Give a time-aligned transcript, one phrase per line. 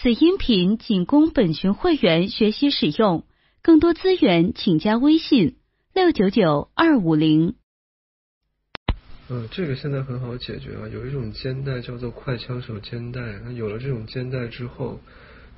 [0.00, 3.24] 此音频仅供本群会员学习使用，
[3.62, 5.56] 更多资源请加微信
[5.92, 7.56] 六九九二五零。
[9.28, 15.00] 嗯，这个现在很好解决啊，有一种肩带叫做快枪手肩带，那有了这种肩带之后，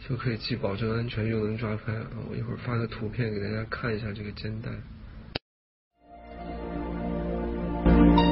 [0.09, 2.07] 就可以既保证安全又能抓拍啊。
[2.31, 4.71] 我一会儿发个图片给大家看一下这个肩带。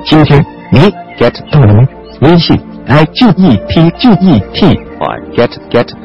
[0.07, 0.79] 今天你
[1.19, 1.87] get 到了吗？
[2.21, 2.57] 微信
[2.87, 4.67] i g e t g e t
[4.99, 5.07] 或
[5.37, 5.97] get get。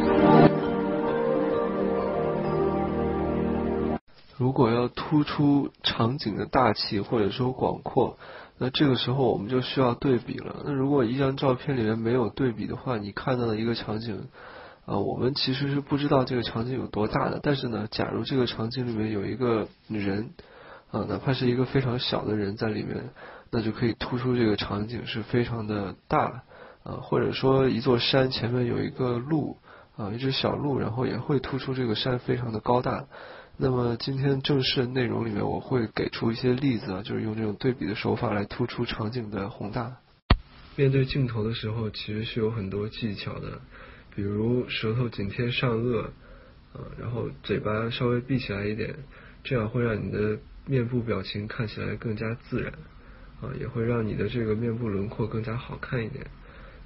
[4.38, 8.20] 如果要突出场景的大气或者说广阔，
[8.60, 10.58] 那这个时候我们就需要对比了。
[10.66, 14.28] 那如果一张照片里面没有对比的话，你看到的一个场景，
[14.86, 17.40] 啊，我们其实是不知道这个场景有多大的。
[17.42, 20.30] 但是呢，假如这个场景里面有一个人，
[20.92, 23.10] 啊，哪怕是一个非常小的人在里面。
[23.56, 26.42] 那就可以突出这个场景是非常的大，
[26.82, 29.58] 啊，或者说一座山前面有一个鹿，
[29.96, 33.06] 啊，一只小鹿，然后也会突出这个山非常的高大。
[33.56, 39.98] 那么今天正式内容里面我会给出一些例子啊，就是用这种对比的手法来突出场景的宏大。
[40.76, 43.62] 面对镜头的时候，其实是有很多技巧的，
[44.16, 46.06] 比如舌头紧贴上颚，
[46.74, 48.96] 啊，然后嘴巴稍微闭起来一点，
[49.44, 52.74] 这样会让你的面部表情看起来更加自然。
[53.44, 56.26] 啊，也会让你的这个面部轮廓更加好看一点。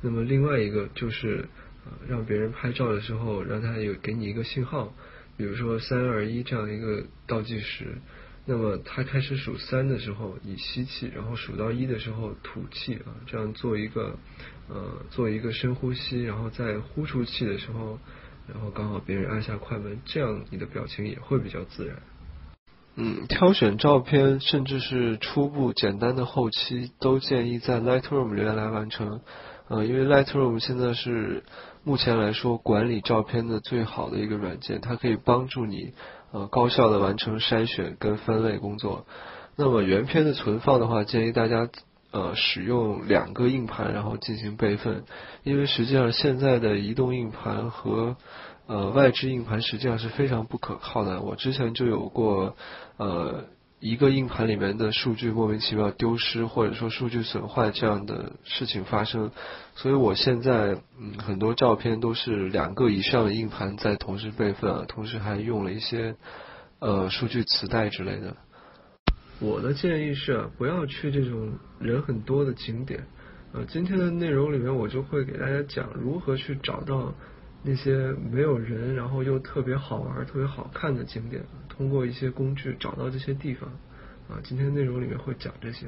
[0.01, 1.47] 那么另外一个就是，
[1.85, 4.93] 啊，让别人拍照的时候，让他有给你一个信号，
[5.37, 7.99] 比如说三二一这样一个倒计时。
[8.49, 14.17] 那么他开始数三的时候，你吸气，然后数到一的时候吐气啊，这样做一个
[14.69, 17.99] 呃做一个深呼吸，然后再呼出气的时候，
[18.47, 22.01] 然后刚好别人按下快门，这样你的表情也会比较自然。
[22.99, 29.21] 嗯，挑选照片，甚至是初步简单的后期，都建议在 Lightroom 里面来完成。
[29.67, 31.43] 呃，因为 Lightroom 现在是
[31.83, 35.93] 目前来说管理照片的最好的一个软件，它可以帮助你
[36.31, 39.05] 呃高效的完成筛选跟分类工作。
[39.55, 41.69] 那么原片的存放的话，建议大家
[42.09, 45.03] 呃使用两个硬盘，然后进行备份，
[45.43, 48.15] 因为实际上现在的移动硬盘和
[48.67, 51.21] 呃，外置硬盘实际上是非常不可靠的。
[51.21, 52.57] 我之前就有过，
[52.97, 53.45] 呃，
[53.79, 59.31] 一个硬盘里面的数据莫名其妙丢失，或者说数据损坏这样的事情发生。
[59.75, 66.17] 所以我现在，嗯，很多照片都是两个以上的硬盘在同时备份，同时还用了一些，
[66.79, 68.35] 呃，数据磁带之类的。
[69.39, 73.07] 我的建议是，不要去这种人很多的景点。
[73.53, 77.13] 呃，今天的内容里面，我就会给大家讲如何去找到。
[77.69, 83.69] 那些没有人，然后又特别好玩、特别好看的景点，通过一些工具找到这些地方。
[84.29, 85.85] 啊，今天内容里面会讲这些。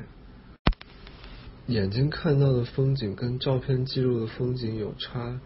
[1.67, 5.39] 眼睛看到的风景跟照片记录的风景有差，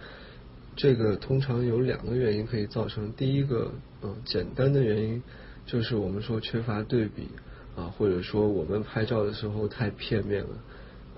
[0.75, 3.13] 这个通常有两个原因可以造成。
[3.13, 3.71] 第一个，
[4.01, 5.21] 嗯，简单的原因
[5.67, 7.29] 就是我们说缺乏对比
[7.75, 10.49] 啊，或者说我们拍照的时候太片面了。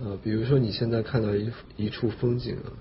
[0.02, 2.76] 呃，比如说你现在看到一一处风景啊，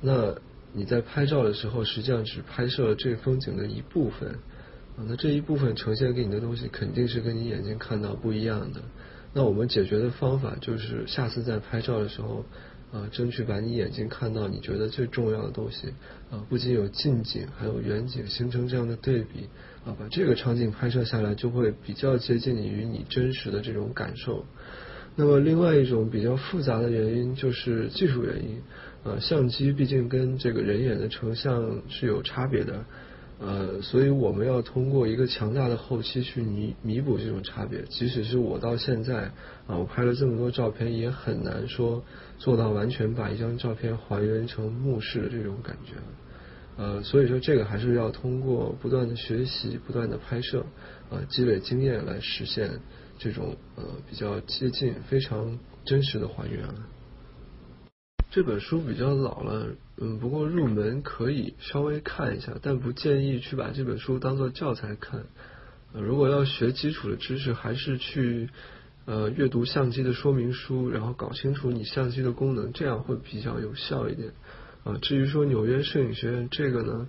[0.00, 0.34] 那。
[0.72, 4.30] 你在拍照的时候，实际上只拍摄了这风景的一部分，
[4.96, 8.82] 啊，那这一部分呈现给你的东西，肯定是跟你眼睛看到不一样的。
[9.32, 12.44] 那我们解决的方法就是，下次在拍照的时候，
[12.92, 15.88] 啊，争取把你眼睛看到你觉得最重要的东西，
[16.30, 19.48] 啊，不仅有近景，还有远景，形成这样的对比，
[19.84, 24.44] 啊，把这个场景拍摄下来，就会比较接近于你真实的这种感受。
[25.16, 28.60] 那么，另外一种比较复杂的原因就是技术原因。
[29.06, 32.84] 呃，相机毕竟跟这个人眼的成像是有差别的，
[33.38, 37.82] 呃，所以我们要通过一个强大的后期去弥弥补这种差别。
[37.82, 39.30] 即使是我到现在
[39.68, 42.02] 啊，我拍了这么多照片，也很难说
[42.36, 45.92] 做到完全把一张照片还原成目视的这种感觉。
[46.76, 50.66] 呃，所以说这个还是要通过不断的学习、不断的拍摄
[51.10, 52.80] 啊，积累经验来实现
[53.20, 56.64] 这种呃比较接近、非常真实的还原。
[58.36, 65.24] 这本书比较老了，嗯，不过入门可以稍微看一下，但不建议去把这本书当做教材看。
[65.94, 68.50] 如果要学基础的知识，还是去
[69.06, 74.32] 呃阅读相机的说明书，然后搞清楚你相机的功能，这样会比较有效一点。
[74.84, 77.08] 啊，至于说纽约摄影学院这个呢，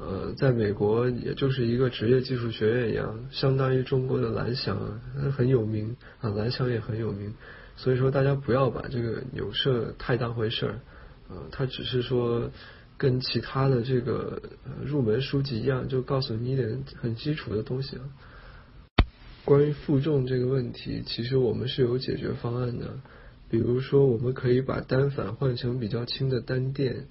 [0.00, 5.00] 呃，在美国也就是一个职业技术学院一样，相当于中国的蓝翔，
[5.36, 7.32] 很有名啊，蓝翔也很有名。
[7.76, 10.80] 所以说，大家不要把这个纽摄太当回事儿，
[11.28, 12.50] 呃，它只是说
[12.96, 14.40] 跟其他的这个
[14.84, 17.98] 入门书籍一样，就告诉你一点很基础的东西。
[19.44, 23.00] 关于负重这个问题，其实我们是有解决方案的，
[23.50, 27.08] 比如说我们可以把单反换成比较轻的单电，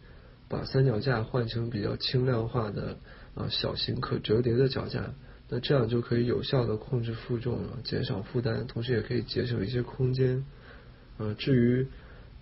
[0.47, 2.97] 把三脚架换成比较轻量化的
[3.35, 5.13] 啊小型可折叠的脚架，
[5.49, 10.45] 那这样就可以有效的控制负重了，减少负担，同时也可以节省一些空间。
[11.17, 11.87] 呃，至于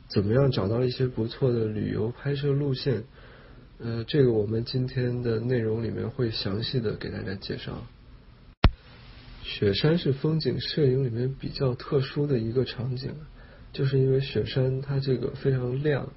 [0.07, 3.03] 怎么样找到一些不错的旅游拍摄路线，
[3.79, 7.85] 呃，这个我们今天的内容里面会详细的给大家介绍。
[9.43, 13.15] 雪山是风景摄影里面比较特殊的一个场景，
[13.73, 16.09] 就是因为雪山它这个非常亮，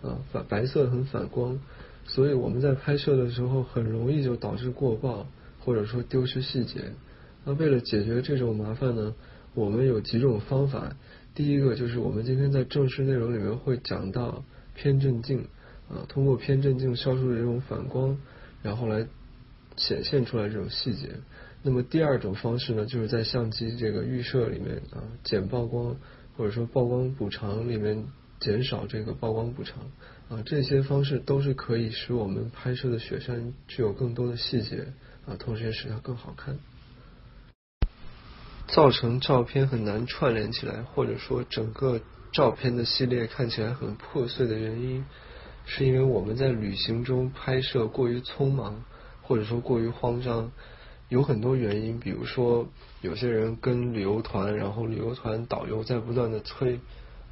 [0.00, 1.58] 啊反白色很反光，
[2.06, 5.26] 所以我们在拍摄的时候很容易就导致过曝，
[5.68, 6.80] 或者说丢失细节。
[7.44, 9.14] 那为了解决这种麻烦呢，
[9.52, 10.96] 我们有几种方法。
[11.34, 14.42] 第一个就是我们今天在正式内容里面会讲到
[14.74, 15.46] 偏振镜，
[15.90, 18.16] 啊通过偏振镜消除这种反光，
[18.62, 19.06] 然后来
[19.76, 21.10] 显现出来这种细节。
[21.62, 25.96] 那么第二种方式呢，就是在相机这个预设里面啊减曝光，
[26.34, 28.06] 或者说曝光补偿里面
[28.40, 29.82] 减少这个曝光补偿
[30.28, 34.86] 啊，这些方式都是可以使我们拍摄的雪山具有更多的细节
[35.28, 36.58] 啊，同时也使它更好看。
[38.66, 42.00] 造成照片很难串联起来，或者说整个
[42.32, 45.04] 照片的系列看起来很破碎的原因，
[45.66, 48.82] 是因为我们在旅行中拍摄过于匆忙，
[49.22, 50.50] 或者说过于慌张。
[51.08, 52.68] 有很多原因，比如说
[53.00, 56.80] 有些人跟旅游团，然后旅游团导游在不断的催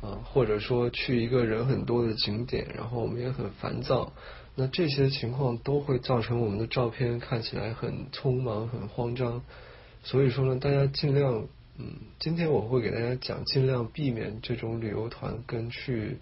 [0.00, 4.14] 啊，或者说去一个人很多的景点，然后我们也很烦躁，
[4.58, 9.43] 那这些情况都会造成我们的照片看起来很匆忙、很慌张。
[10.03, 16.17] 所以说呢，大家尽量，嗯，今天我会给大家讲，尽量避免这种旅游团跟去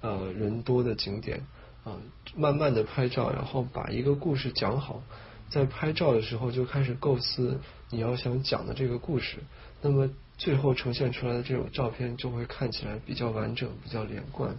[0.00, 1.40] 呃人多的景点
[1.82, 1.98] 啊，
[2.36, 5.02] 慢慢的拍照，然后把一个故事讲好。
[5.48, 7.60] 在拍照的时候就开始构思
[7.90, 9.38] 你要想讲的这个故事，
[9.82, 10.08] 那么
[10.38, 14.54] 最后呈现出来的这种照片就会看起来比较完整、比较连贯。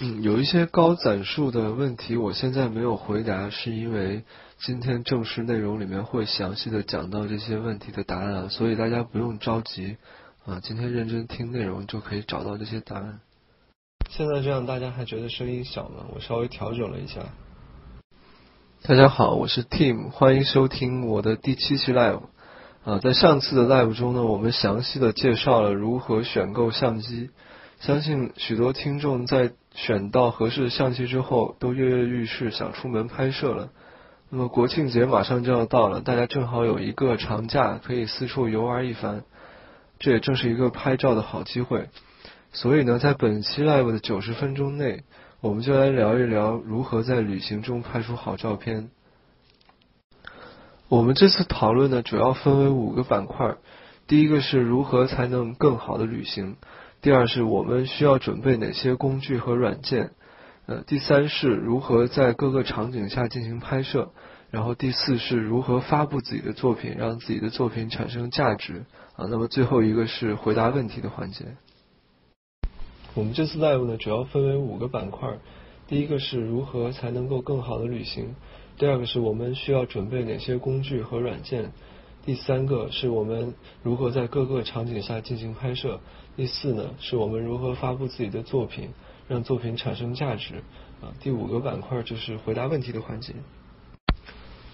[0.00, 4.24] 嗯，有一些高赞数的问题，我现在没有回答，是因为
[4.58, 9.96] 今天正式内容里面会详细的讲到这些问题的答案，所以大家不用着急
[10.46, 13.20] 啊，今天认真听内容就可以找到这些答案。
[14.10, 16.06] 现在这样大家还觉得声音小吗？
[16.12, 17.20] 我稍微调整了一下。
[18.82, 22.22] 大家好，我是 Tim，欢迎收听我的第七期 live。
[22.84, 27.30] 啊，在上次的 live 中呢，我们详细的介绍了如何选购相机。
[27.80, 33.70] 相信许多听众在选到合适的相机之后，都跃跃欲试，想出门拍摄了。
[34.30, 39.24] 那么国庆节马上就要到了，大家正好有一个长假，可以四处游玩一番。
[39.98, 41.88] 这也正是一个拍照的好机会。
[42.52, 45.04] 所以呢，在本期 live 的九十分钟内。
[45.40, 48.88] 我们就来聊一聊如何在旅行中拍出好照片。
[50.88, 53.56] 我们这次讨论呢，主要分为五个板块。
[54.06, 56.54] 第一个是如何才能更好的旅行；
[57.04, 60.06] 第二是我们需要准备哪些工具和软件；
[60.64, 64.08] 呃，第三是如何在各个场景下进行拍摄；
[64.50, 68.86] 然后第四是如何发布自己的作品，让自己的作品产生价值。
[69.16, 71.44] 啊，那么最后一个是回答问题的环节。
[73.12, 75.28] 我们这次 live 呢，主要分为五个板块。
[75.86, 78.28] 第一个是如何才能够更好的旅行；
[78.78, 81.66] 第二个是我们需要准备哪些工具和软件；
[82.24, 83.52] 第三个是我们
[83.82, 86.00] 如何在各个场景下进行拍摄；
[86.36, 88.90] 第四呢，是我们如何发布自己的作品，
[89.28, 90.56] 让作品产生价值。
[91.00, 93.34] 啊，第五个板块就是回答问题的环节。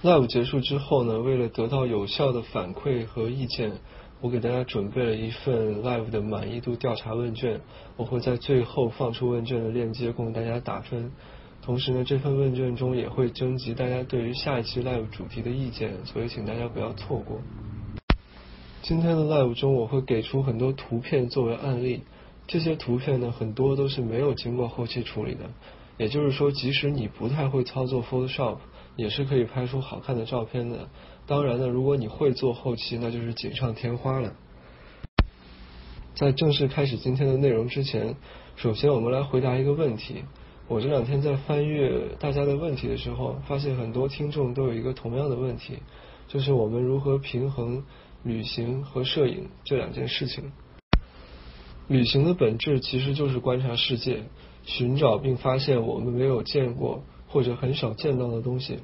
[0.02, 3.72] live 结束之后呢，为了得到有效的反馈和意见。
[4.22, 7.62] 我给大家准备了一份 live 的满意度调查问卷，
[7.96, 11.10] 我会在最后放出问卷的链接供大家打分。
[11.62, 17.40] 同时呢，这份问卷中也会征集大家对于下一期 live 主题的意见，所以请大家不要错过。
[18.82, 22.02] 今天的 live 中，我会给出很多图片作为案例，
[22.46, 25.50] 这些图片呢，很多都是没有经过后期处理的，
[25.98, 28.56] 也就是说，即使你不太会操作 Photoshop，
[28.96, 30.88] 也是可以拍出好看的照片的。
[31.26, 34.32] 当然呢，如果你会做后期，那就是锦上添花了。
[36.14, 38.16] 在正式开始今天的内容之前，
[38.56, 40.24] 首先我们来回答一个问题。
[40.68, 45.78] 我这两天在翻阅大家的问题的时候，发现很多听众都有一个同样的问题，
[46.28, 47.84] 就是我们如何平衡
[48.22, 50.52] 旅行和摄影这两件事情。
[51.88, 54.24] 旅行的本质其实就是观察世界，
[54.64, 58.78] 寻找并发现我们没有见过或者很少见到的东西。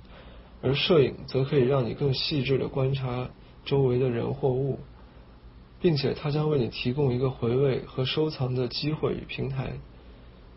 [0.62, 3.30] 而摄影则可以让你更细致的观察
[3.64, 4.80] 周围的人或物，
[5.80, 9.74] 并且它将为你提供一个回味和收藏的机会与平台。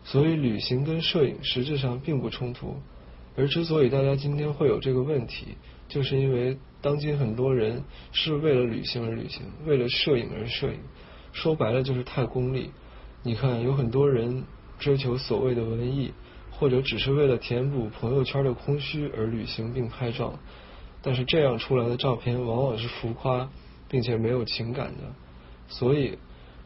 [0.02, 2.76] 所以，旅行跟摄影实质上并不冲突。
[3.36, 5.56] 而之所以大家今天会有这个问题，
[5.88, 10.78] 就是因为当今很多人是为了旅行而旅行，为了摄影而摄影。
[11.32, 12.70] 说白了就是太功利。
[13.22, 14.44] 你看，有很多人
[14.78, 16.12] 追求所谓的文艺。
[16.52, 20.34] 或者只是为了填补朋友圈的空虚而旅行并拍照，
[21.00, 23.48] 但是这样出来的照片往往是浮夸，
[23.88, 25.14] 并且没有情感的。
[25.68, 26.18] 所以，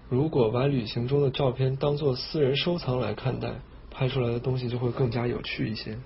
[0.09, 3.52] 如果把旅行中的照片当做私人收藏来看待，
[3.88, 5.97] 拍出来的东西就会更加有趣一些。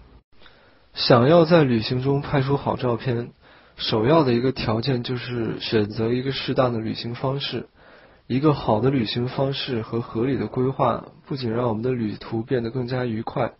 [0.93, 3.31] 想要在旅行中拍出好照片，
[3.79, 7.69] 首要的一个条件就是选择一个适当的旅行方式。
[8.27, 13.53] 一个好的旅行方式和合理的规划，不仅让我们的旅途变得更加愉快，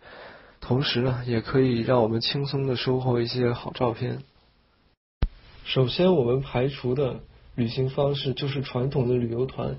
[0.59, 4.19] 同时呢，也可以让我们轻松的收获一些好照片。
[5.63, 7.21] 首先，我们排除的
[7.55, 9.77] 旅行方式就是传统的旅游团。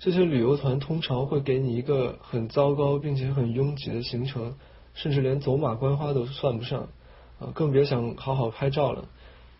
[0.00, 4.56] 这些旅游团通常会给你一个很糟糕并且很拥挤的行程，
[4.94, 6.88] 甚至连走马观花都算不上
[7.38, 9.06] 啊，更别想好好拍照了。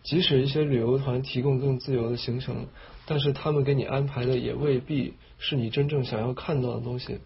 [0.07, 2.67] 即使一些旅游团提供更自由的行程，
[3.05, 7.19] 但是他们给你安排的也未必是你真正想要看到的东西。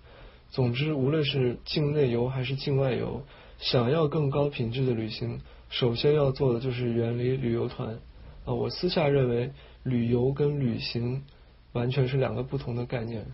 [0.50, 3.22] 总之，无论是境内游还是境外游，
[3.60, 8.00] 想要更高品质的旅行，首先要做的就是远离旅游团
[8.46, 8.56] 啊。
[8.56, 9.52] 我私下认为，
[9.84, 11.22] 旅游跟旅行
[11.74, 13.28] 完全是两个不同的概念。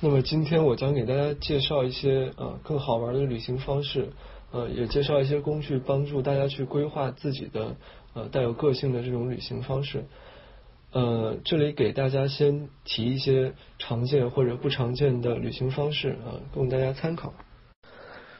[0.00, 4.14] 那么今天我将给大家介绍一些啊更好玩的旅行方式。
[4.52, 7.76] 呃，也介绍一些工具，帮助大家去规划自己的
[8.14, 10.06] 呃带有个性的这种旅行方式。
[10.92, 17.32] 呃，这里给大家先提一些常见或者不常见的旅行方式啊，供大家参考。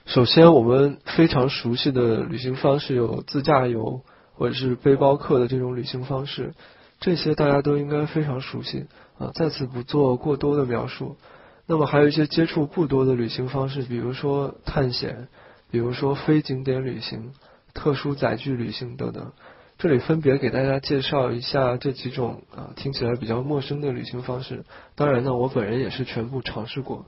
[0.04, 4.00] 首先，我们非常熟悉的旅行方式有自驾游
[4.34, 6.54] 或者是背包客的这种旅行方式，
[6.98, 8.86] 这些大家都应该非常熟悉
[9.16, 11.18] 啊，在此不做过多的描述。
[11.66, 15.28] 那么还有一些接触不多的旅行方式，比如说探险。
[15.70, 17.32] 比如说非景点旅行、
[17.74, 19.32] 特殊载具旅行等等，
[19.78, 24.64] 这里分别给大家介绍一下这几种啊听起来比较陌生的旅行方式。
[24.94, 27.06] 当然呢，我本人也是全部尝试过。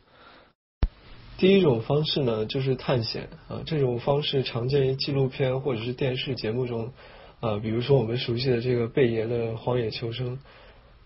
[1.39, 6.93] 第一种方式呢，就是探险啊，这种方式常见于纪录片或者是电视节目中
[7.41, 10.37] 啊，比如说我们熟悉的这个贝爷的《荒野求生》。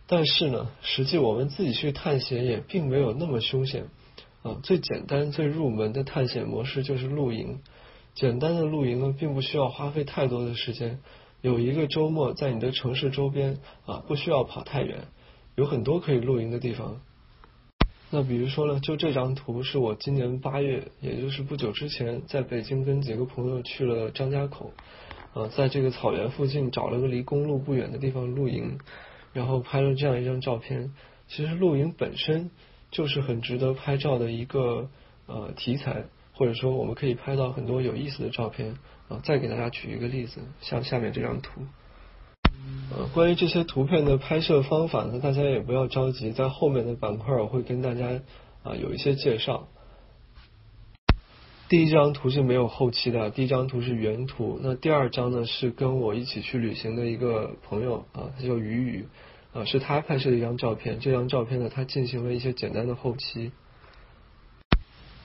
[0.06, 3.86] 但是呢，实际我们自己去探险也并没有那么凶险。
[4.46, 7.58] 啊，最简单、最入门的探险模式就是露营。
[8.14, 11.00] 简单的露营呢，并不需要花费太多的时间。
[11.40, 15.08] 有一个周末在你的城市周边啊，不需要跑太远，
[15.56, 17.00] 有很多可以露营的地方。
[18.10, 24.70] 那比如说呢，就这张图是我今年八月，也就是不久之前，在北京跟几个朋友去了张家口，
[25.34, 28.78] 啊，在这个草原附近找了个离公路不远的地方露营，
[29.32, 30.92] 然后拍了这样一张照片。
[31.26, 32.52] 其实露营本身。
[32.96, 34.88] 就是很值得拍照的一个
[35.26, 39.20] 呃题材，或者说我们可以拍到很多有意思的照片啊。
[39.22, 41.60] 再给大家举一个例子，像下面这张图。
[42.90, 48.22] 呃，关于这些图片的拍摄方法呢，大家也不要着急，在后面的板块我会跟大家
[48.62, 49.68] 啊有一些介绍。
[51.68, 54.58] 第一张图是没有后期的，第一张图是原图。
[54.62, 59.06] 那第二张呢是跟我一起去旅行的一个朋友啊，他叫雨雨。
[59.52, 60.98] 啊，是他拍摄的一张照片。
[61.00, 63.52] 这张照片呢，他进行了一些简单的后期。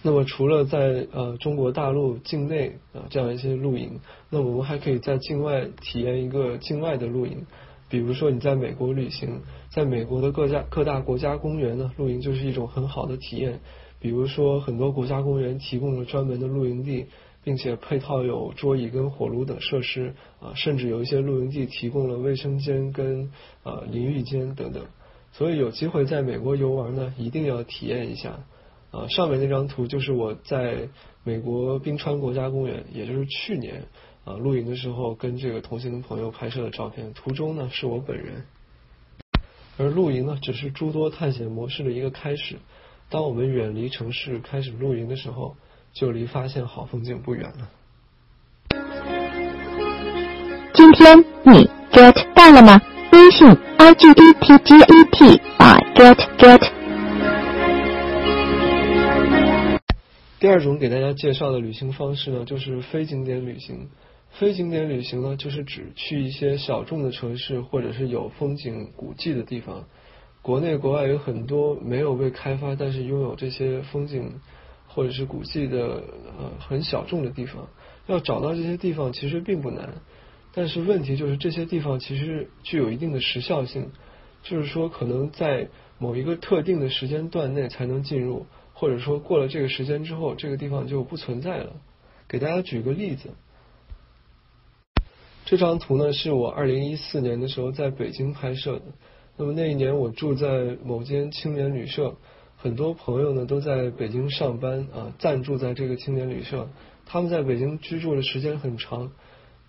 [0.04, 4.00] 那么，除了在呃中国大陆境内啊这样一些露营，
[4.30, 7.46] 那我们还可以在境外体验一个境外的露营。
[7.90, 13.60] 比如说，你在美国旅行，在美国的各家各大国家公园呢，露营就是一种很好的体验。
[14.00, 17.08] 比如说，很多国家公园提供了专门的露营地。
[17.44, 23.32] 并且配套有桌椅跟火炉等设施啊，甚至有一些露营地提供了卫生间跟
[23.64, 24.86] 啊淋浴间等等。
[25.32, 28.44] 所以有机会在美国游玩呢，一定要体验一下
[28.92, 29.08] 啊。
[29.08, 30.90] 上面那张图就是我在
[31.24, 33.86] 美国冰川国家公园，也就是去年
[34.24, 37.12] 啊露营的时候跟这个同行的朋友拍摄的照片。
[37.14, 38.44] 图中呢是我本人。
[39.78, 42.58] 而露营呢，只是诸多探险模式的一个开始。
[43.10, 45.56] 当我们远离城市开始露营的时候。
[45.94, 47.70] 就离发现好风景不远了。
[50.74, 52.82] 今天你 get 到了吗？
[53.12, 56.70] 微信 i g e t g e t 啊 get get。
[60.40, 63.90] 第二种给大家介绍的旅行方式呢，就是非景点旅行。
[64.32, 69.84] 非景点旅行呢，就是指去一些小众的城市或者是有风景古迹的地方。
[70.42, 74.40] 国内国外有很多没有被开发，但是拥有这些风景。
[74.94, 76.04] 或者是古迹的
[76.38, 77.70] 呃很小众的地方，
[78.08, 79.90] 要找到这些地方其实并不难，
[80.54, 83.92] 但是问题就是这些地方其实具有一定的时效性，
[84.44, 91.74] 就是说可能在某一个特定的时间段内才能进入，或者说过了这个时间之后，这个地方就不存在了。
[92.28, 93.30] 给大家举个例子，
[95.46, 98.82] 这张图呢是我二零一四年的时候在北京拍摄的，
[99.38, 102.18] 那么那一年我住在某间青年旅社。
[102.62, 106.70] 很多朋友呢都在北京上班啊，暂住在这个青年旅社。
[107.08, 109.12] 他们在北京居住的时间很长，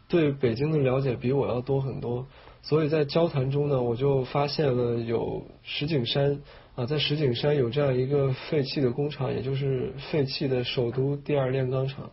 [0.08, 2.26] 对北京的了解比我要多很多。
[2.60, 6.42] 所以在交谈中呢，我就发现了有石景山
[6.74, 12.10] 啊，在石景山有这样一个废弃的工厂，也就是废弃的首都第二炼钢厂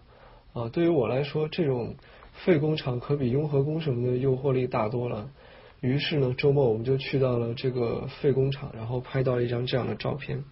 [0.54, 0.70] 啊。
[0.70, 1.96] 对于我来说，这种
[2.46, 5.30] 废工厂可比雍和宫什么的诱惑力大多了。
[5.82, 10.46] 于是呢，周末我们就去到了这个废工厂，然后拍到一张这样的照片。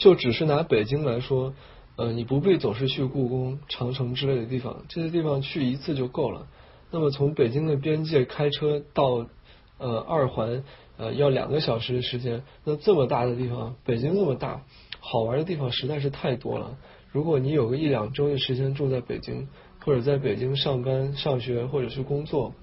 [0.00, 1.54] 就只是拿北京来说。
[1.96, 6.46] 呃，你不必总是去故宫、长城之类的地方，这些地方去一次就够了。
[6.90, 9.26] 那么从北京的边界开车到
[9.76, 10.64] 呃二环，
[10.96, 12.42] 呃要两个小时的时间。
[12.64, 14.62] 那这么大的地方，北京那么大，
[14.98, 16.78] 好玩的地方实在是太多了。
[17.12, 19.48] 如果你有个一两周的时间住在北京，
[19.84, 22.54] 或者在北京上班、上学或者是工作，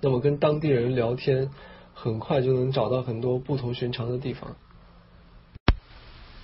[0.00, 1.50] 那么跟当地人聊天，
[1.94, 4.56] 很快就能找到很多不同寻常的地方。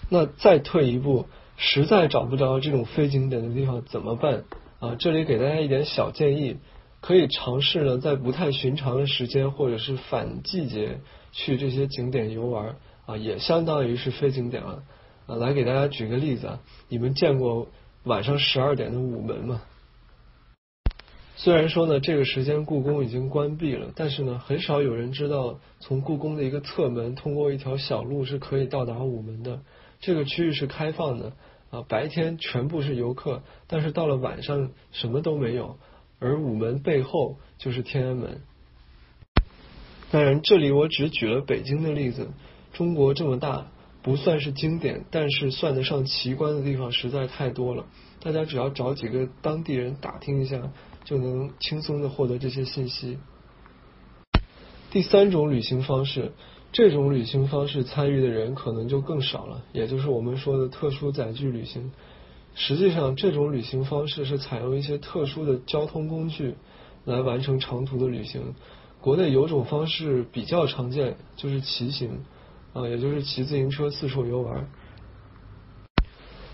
[0.08, 1.26] 那再退一步。
[1.60, 4.44] 实在找不着这种非景点的地方怎么办
[4.78, 4.94] 啊？
[4.96, 6.58] 这里给大家一点小建议，
[7.00, 11.00] 可以尝试呢，在不太寻常的时间或者是反季节
[11.32, 14.84] 去这些景点游玩啊，也相当于是非景点了
[15.26, 15.34] 啊。
[15.34, 17.66] 来给大家举个例子啊，你们见过
[18.04, 19.60] 晚上十二点的午门吗？
[21.34, 29.58] 虽然说呢，这个时间故宫已经关闭了，但是呢，很少有人知道从故宫的一个侧门通过一条小路是可以到达午门的。
[30.00, 31.32] 这个区域是开放的
[31.70, 35.78] 啊，白天全部是游客，但是到了晚上什么都没有，
[36.18, 38.40] 而午门背后就是天安门。
[40.10, 42.30] 当然，这里我只举了北京的例子，
[42.72, 43.66] 中国这么大，
[44.02, 47.84] 不算是经典，但是算得上奇观的地方实在太多了。
[48.22, 50.72] 大家只要找几个当地人打听一下，
[51.04, 53.18] 就能轻松的获得这些信息。
[54.90, 56.32] 第三种旅行方式。
[56.70, 61.90] 这种旅行方式参与的人可能就更少了，也就是我们说的特殊载具旅行。
[62.54, 66.56] 实际上，这种旅行方式是采用一些特殊的交通工具
[67.04, 68.54] 来完成长途的旅行。
[69.00, 72.20] 国内有种方式比较常见，就是骑行，
[72.72, 74.68] 啊，也就是骑自行车四处游玩。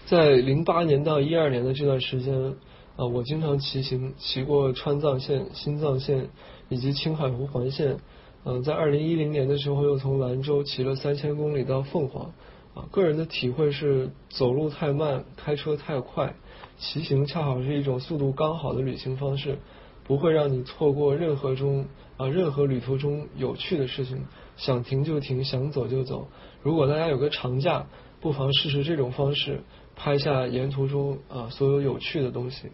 [0.06, 2.54] 在零八年到一二年的这段时间，
[2.96, 6.28] 啊，我经常骑行，骑过川藏线、新藏线
[6.68, 7.96] 以及青海湖环线。
[8.44, 12.32] 嗯，在二零一零年的时候，又从兰州骑了三千公里到凤凰。
[12.74, 16.34] 啊，个人的体会是，走路太慢，开车太快，
[16.76, 19.58] 骑行恰好是一种速度刚好的旅行方式，
[20.02, 24.24] 不会让你错过任何中啊任何旅途中有趣的事情，
[24.56, 26.26] 想停就停，想走就走。
[26.62, 27.86] 如果大家有个长假，
[28.20, 29.60] 不妨试试这种方式，
[29.94, 32.70] 拍下沿途中啊所有有趣的东西。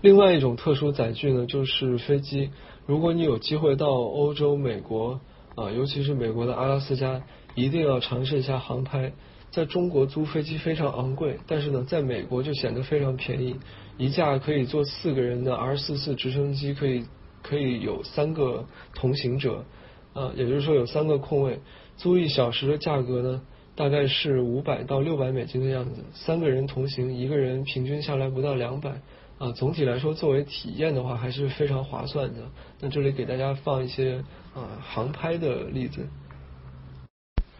[0.00, 2.50] 另外一种特殊载具呢，就是飞机。
[2.88, 5.20] 如果你有机会到欧洲、美国
[5.56, 7.22] 啊，尤其是美国的阿拉斯加，
[7.54, 9.12] 一定要尝试一下航拍。
[9.50, 13.56] 在中国租飞机非常昂贵，但是呢，在美国就显得非常便宜。
[13.98, 17.04] 一架可以坐四个人的 R 四四直升机，可以
[17.42, 19.66] 可以有三个同行者
[20.14, 21.60] 啊，也就是说有三个空位。
[21.98, 23.42] 租一小时的价格呢，
[23.74, 26.06] 大概是五百到六百美金的样子。
[26.14, 29.02] 三个人同行，一个人平均下来不到两百。
[29.38, 32.50] 啊，总体来说，作为体验的话，还是非常划算的。
[32.80, 36.08] 那这里给大家放一些啊航拍的例子。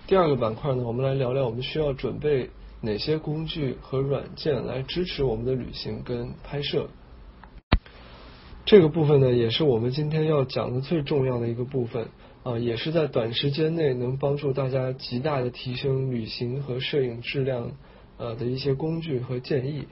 [0.08, 6.88] 第二个板块呢，我们来聊聊我们需要准备哪些工具和软件来支持我们的旅行跟拍摄。
[8.64, 12.08] 这个部分呢，也是我们今天要讲的最重要的一个部分
[12.42, 17.70] 啊，也是在短时间内能帮助大家极大的提升旅行和摄影质量
[18.16, 19.86] 呃的一些工具和建议。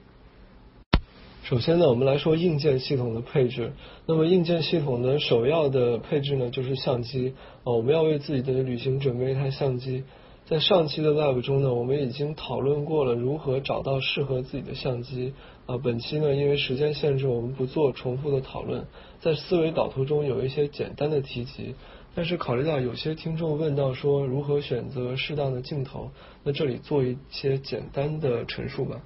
[1.47, 3.71] 首先呢，我们来说硬件系统的配置。
[4.05, 7.71] 那么硬件系统的首要的配置呢，就是相机啊。
[7.71, 10.03] 我们要为自己的旅行准备一台相机。
[10.45, 15.31] 在上期的 Live 中呢，我们已经讨论过了如何找到适合自己的相机
[15.67, 15.77] 啊。
[15.77, 18.85] 本期呢，因为时间限制，我们不做重复的讨论。
[19.21, 21.75] 在思维导图中有一些简单的提及，
[22.13, 26.11] 但是考虑到有些听众问到说如何选择适当的镜头，
[26.43, 29.01] 那这里做一些简单的陈述吧。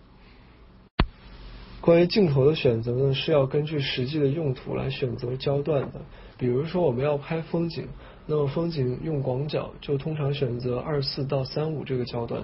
[1.82, 6.02] 关于镜头的选择呢，是要根据实际的用途来选择焦段的。
[6.38, 7.88] 比如说我们要拍风景，
[8.28, 12.44] 那么风景用广角就通常选择二四到三五这个焦段。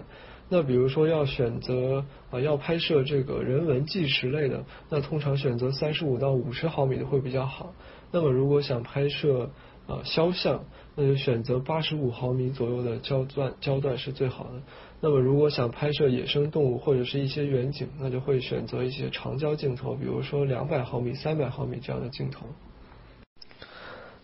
[0.50, 7.74] 那比如说要选择啊要拍摄这个人文纪实类的，那通常选择三十五到五十毫米的会比较好。
[8.12, 9.52] 那么如果想拍摄
[9.88, 10.64] 啊肖像，
[11.00, 14.64] 那就选择八十五毫米左右的焦段焦段是最好的。
[15.00, 22.48] 那么，如果想拍摄野生动物或者是一些远景，那就会选择一些长焦镜头，比如说两百毫米、三百毫米这样的镜头。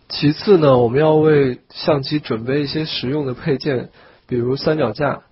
[0.08, 3.90] 其次呢，我们要为相机准备一些实用的配件，
[4.26, 5.22] 比如三脚架。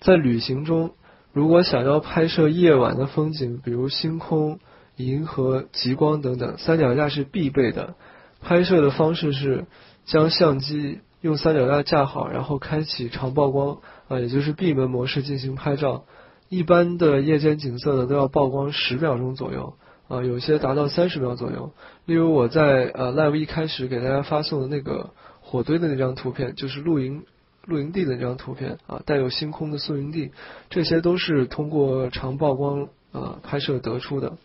[0.00, 0.92] 在旅行中，
[1.34, 4.58] 如果想要拍摄夜晚的风景，比如星空、
[4.96, 7.94] 银河、极光等等，三脚架是必备的。
[8.40, 9.66] 拍摄的方式是
[10.08, 16.04] 将相机用三脚架架好，然后开启长曝光啊，也就是闭门模式进行拍照。
[16.48, 19.74] 一般的夜间景色呢，都要曝光十秒钟左右
[20.08, 21.72] 啊，有些达到三十秒左右。
[22.06, 25.10] 例如我在呃 live 一开始给大家发送的那个
[25.42, 27.24] 火堆的那张图片，就是露营
[27.66, 30.30] 露营地的那张图片啊，带有星空的宿营地，
[30.70, 34.38] 这些都是通过长曝光啊拍摄得出的。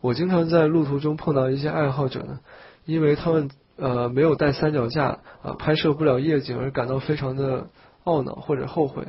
[0.00, 2.38] 我经常在路途中碰到一些爱好者呢。
[2.86, 7.68] 因为他们呃没有带三脚架啊，拍摄不了夜景而感到非常的
[8.04, 9.04] 懊恼或者后悔。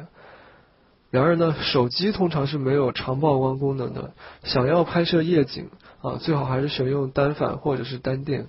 [1.11, 5.69] 然而呢，手机通常是没有长曝光功能的，想要拍摄夜景
[6.01, 8.47] 啊，最好还是选用单反或者是单电。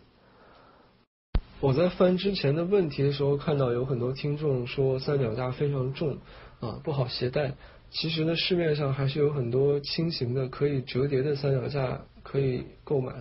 [1.60, 6.18] 我在翻之前的问题的时候，看到有很多听众说三脚架非常重
[6.60, 7.54] 啊，不好携带。
[7.90, 13.12] 其实呢，市面上还是有很多轻型的可以折叠的三脚架可以购买。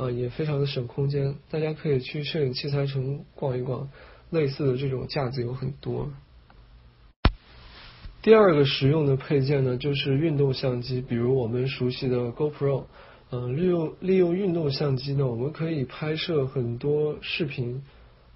[0.00, 3.90] 啊，也非常的省空间，大家可以去摄影器材城逛一逛，
[4.30, 6.08] 类似的这种架子有很多。
[8.22, 12.84] 第二个实用的配件呢，就是运动相机，比如我们熟悉的 GoPro。
[13.32, 17.82] 嗯，利用利用运动相机呢，我们可以拍摄很多视频。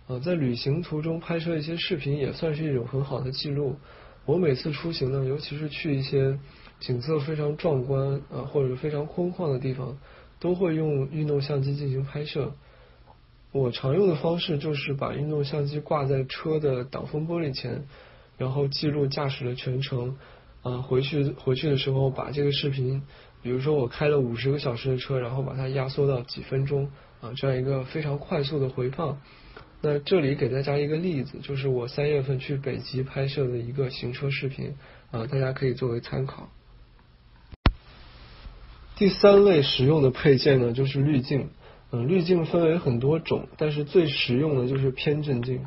[0.07, 3.77] 啊，在旅行途中拍摄一些视频，也算是一种很好的记录。
[4.27, 6.39] 我每次出行呢，尤其是去一些
[6.79, 9.97] 景色非常壮观啊，或者非常空旷的地方。
[10.41, 12.55] 都会用运动相机进行拍摄。
[13.53, 17.85] 我常用的方式就是把运动相机挂在车的挡风玻璃前，
[18.37, 20.17] 然后记录驾驶的全程。
[20.63, 23.03] 啊，回去回去的时候把这个视频，
[23.43, 26.89] 比如说我开了五十个小时的车，然后把它压缩到几分钟
[27.21, 29.21] 啊，这样一个非常快速的回放。
[29.83, 34.75] 那这里给大家一个例子，就是我三月份去北极拍摄的一个行车视频
[35.11, 36.49] 啊，大家可以作为参考。
[38.97, 41.49] 第三类实用的配件呢，就是滤镜。
[41.91, 45.67] 嗯，滤镜分为很多种，但是最实用的就是偏振镜。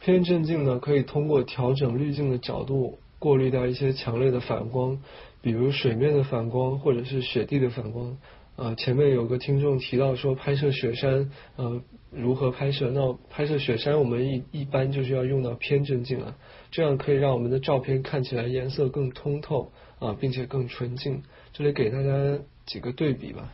[0.00, 5.00] 偏振镜呢，可以通过调整滤镜的角度，过滤掉一些强烈的反光，
[5.40, 8.16] 比如水面的反光或者是雪地的反光。
[8.56, 12.90] 啊，前面有个听众提到说拍摄雪山，呃，如何拍摄？
[12.92, 16.36] 那拍摄雪山，我们一一般就是要用到偏振镜啊，
[16.72, 21.22] 这样可以让我们的照片看起来颜色更通透啊，并且更纯净。
[21.52, 22.38] 这里给大家。
[22.68, 23.50] 几个对比吧，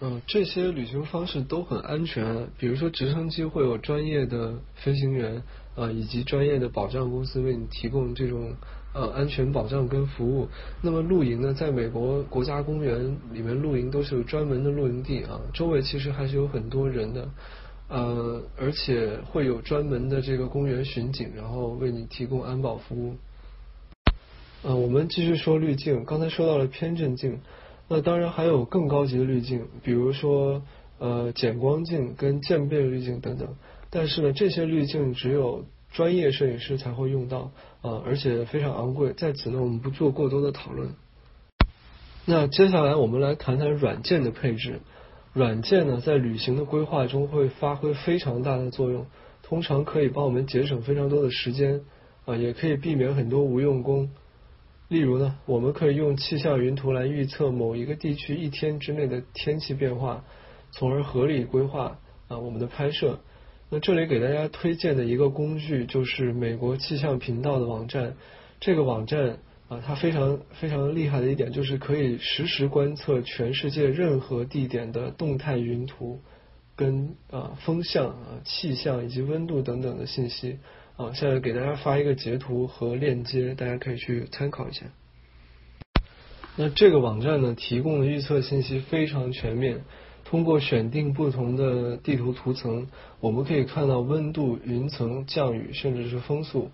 [0.00, 2.48] 嗯，这些旅行方式都很安全。
[2.58, 5.42] 比如说直升机会有专业的飞行员
[5.74, 8.54] 啊，以及专业的保障公司为你提供这种
[8.94, 10.48] 呃安全保障跟服务。
[10.82, 17.28] 那么露营呢，在美国国家公园里面露营都是有专门的露营地啊，周围其实还是有很多人的，
[17.88, 23.16] 呃，而且会有专门的这个公园巡警，然后为你提供安保服务。
[24.64, 27.40] 嗯，我们继续说滤镜，刚才说到了偏振镜。
[27.88, 30.62] 那当然还有更高级的滤镜，比如说
[30.98, 33.56] 呃减光镜跟渐变滤镜等等。
[33.90, 39.14] 但是呢，这些滤镜只有专业摄影师才会用到啊，而且非常昂贵。
[39.14, 40.90] 在此呢，我们不做过多的讨论。
[42.26, 44.80] 那接下来我们来谈谈软件的配置。
[45.32, 49.06] 软件呢，在旅行的规划中会发挥非常大的作用，
[49.42, 51.80] 通常可以帮我们节省非常多的时间
[52.26, 54.10] 啊，也可以避免很多无用功。
[54.88, 60.24] 例如呢，我们可以用气象云图来预测某一个地区一天之内的天气变化，
[60.70, 61.98] 从而合理规划
[62.28, 63.20] 啊我们的拍摄。
[63.68, 68.14] 那这里给大家推荐的一个工具就是美国气象频道的网站。
[68.60, 76.20] 这个网站啊，它非常非常厉害的一点就是可以实时观测全世界任何地点的动态云图，
[76.76, 80.58] 跟啊风向啊气象以及温度等等的信息。
[80.98, 84.84] 啊，现在给大家发一个截图和链接，大家可以去参考一下。
[86.56, 89.82] 那这个网站呢，提供的预测信息非常全面。
[90.24, 92.88] 通过选定不同的地图图层，
[93.20, 96.72] 我们可以看到温度、云层、降雨，甚至是风速。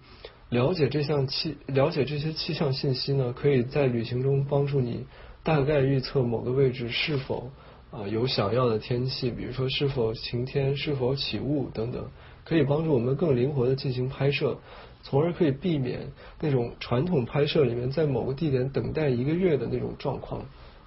[0.49, 5.05] 了解这项气，了解这些气象信息呢，可以在旅行中帮助你
[5.43, 7.51] 大概预测某个位置是否
[7.91, 12.09] 啊有想要的天气，比如说是否晴天、是否起雾等等。
[12.45, 14.59] 可以帮助我们更灵活的进行拍摄，
[15.03, 20.43] 从而可以避免那种传统拍摄里面在某个地点等待一个月的那种状况，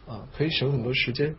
[0.08, 1.36] 啊，可以省很多时间。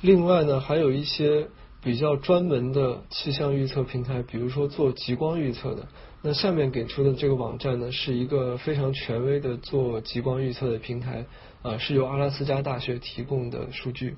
[0.00, 1.48] 另外呢，还有一些
[1.82, 5.88] 比较专门的气象预测平台，比如说做极光预测的。
[6.20, 11.26] 那下面给出的这个网站呢，是一个非常权威的做极光预测的平台，
[11.62, 14.16] 啊，是由阿拉斯加大学提供的数据。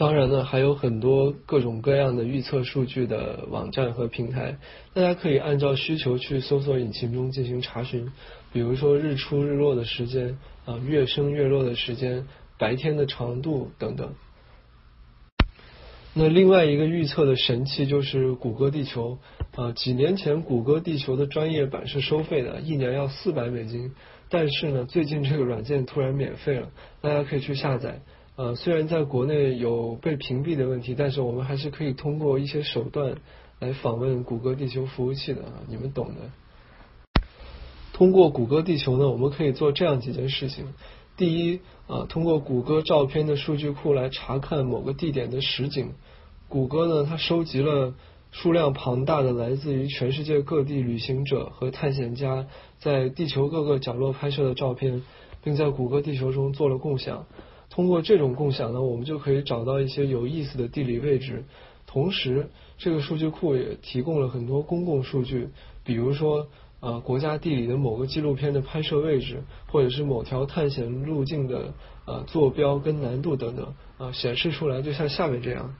[0.00, 4.56] 当然呢，还有很多各种各样的预测数据的网站和平台，
[4.94, 8.10] 大家可以按照需求去搜索引擎中进行查询，
[8.50, 12.26] 比如说日出日落的时间啊，月升月落的时间，
[12.58, 14.14] 白天的长度等等。
[16.14, 19.18] 那另外一个预测的神器就是谷歌地球
[19.54, 23.92] 啊，几年前谷歌地球的专业版是收费的，一年要四百美金，
[24.30, 26.70] 但是呢，最近这个软件突然免费了，
[27.02, 28.00] 大家可以去下载。
[28.40, 33.16] 呃，虽然在国内有被屏蔽的问题，但是我们还是可以通过一些手段
[33.58, 37.22] 来访问谷歌地球服务器的，你们懂的。
[37.92, 40.72] 通过谷歌地球呢，我们可以做这样几件事情：
[41.18, 45.92] 第一，啊，通过谷歌照片的数据库来查看某个地点的实景。
[46.48, 47.92] 谷歌呢，它收集了
[48.30, 52.46] 数量庞大的来自于全世界各地旅行者和探险家
[52.78, 55.02] 在地球各个角落拍摄的照片，
[55.44, 57.26] 并在谷歌地球中做了共享。
[57.70, 61.44] 通过这种共享呢，我们就可以找到一些有意思的地理位置。
[61.86, 65.48] 同时，这个数据库也提供了很多公共数据，
[65.84, 66.46] 比如说，
[66.80, 71.74] 呃，国家地理的某个纪录片的拍摄位置，或者是某条探险路径的
[72.06, 75.74] 呃坐标跟难度等等，啊，显示出来，就像下面这样。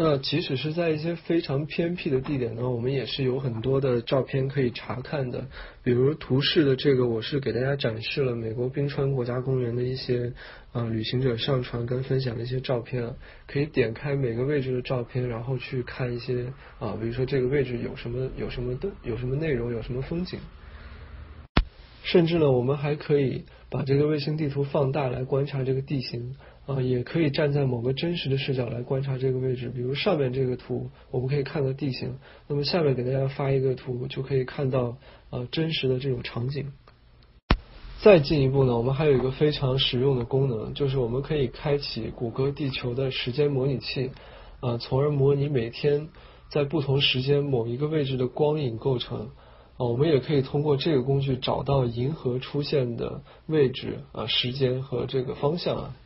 [0.00, 5.48] 那即使是在一些非常偏僻的地点呢，我们也是有很多的照片可以查看的。
[5.82, 10.34] 比如图示的这个，我是给大家展示了美国冰川国家公园的一些
[10.70, 13.14] 啊旅行者上传跟分享的一些照片啊，
[13.48, 20.38] 可以点开每个位置的照片，然后去看一些啊，比如说这个位置有什么有什么的有什么内容，有什么风景。
[22.04, 26.36] 甚至呢，我们还可以把这个卫星地图放大来观察这个地形。
[26.68, 32.18] 啊，也可以站在某个真实的视角来观察这个位置，比如上面这个图，我们可以看到地形。
[32.46, 34.98] 那么下面给大家发一个图，就可以看到
[35.30, 36.70] 啊真实的这种场景。
[38.02, 44.10] 再进一步呢，我们还有一个非常实用的功能，就是我们可以开启谷歌地球的时间模拟器，
[44.60, 46.08] 啊，从而模拟每天
[46.50, 49.30] 在不同时间某一个位置的光影构成。
[49.78, 55.96] 啊，我们也可以通过这个工具找到银河出现的位置啊、时间和这个方向啊。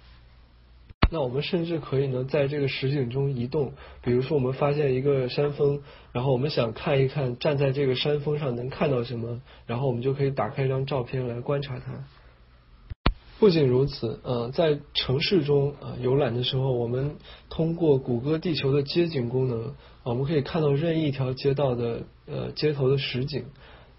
[1.12, 3.74] 那我们甚至可以呢，在这个实景中移动。
[4.02, 12.04] 比如说，我们发现一个山峰，然后我们想看一看站在这个山峰上能看到什么，然后我们就可以打开一张照片来观察它。
[13.38, 17.16] 不仅如此，呃，在城市中啊游览的时候，我们
[17.50, 23.44] 通过谷歌地球的街景功能，我们可以看到任意一条街道的呃街头的实景。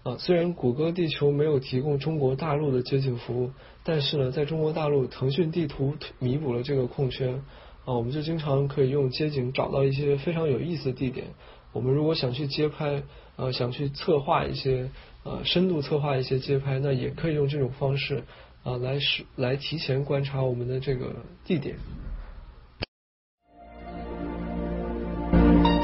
[0.04, 3.50] 啊，虽然谷歌地球没有提供中国大陆的街景服务，
[3.82, 7.40] 但是呢，在中国大陆，腾讯地图弥补了这个空缺。
[7.86, 11.26] 啊，我们就经常可以用街景找到一些非常有意思的地点。
[11.72, 13.02] 我们如果想去街拍，
[13.36, 14.90] 呃，想去策划一些
[15.22, 18.24] 呃深度策划一些街拍，那也可以用这种方式
[18.62, 21.14] 啊来使来提前观察我们的这个
[21.44, 21.76] 地点。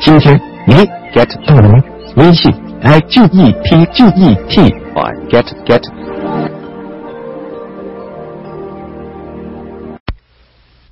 [0.00, 0.76] 今天你
[1.12, 1.82] get 到了吗？
[2.16, 2.48] 微信。
[2.80, 5.82] I G E T G E T Y get get。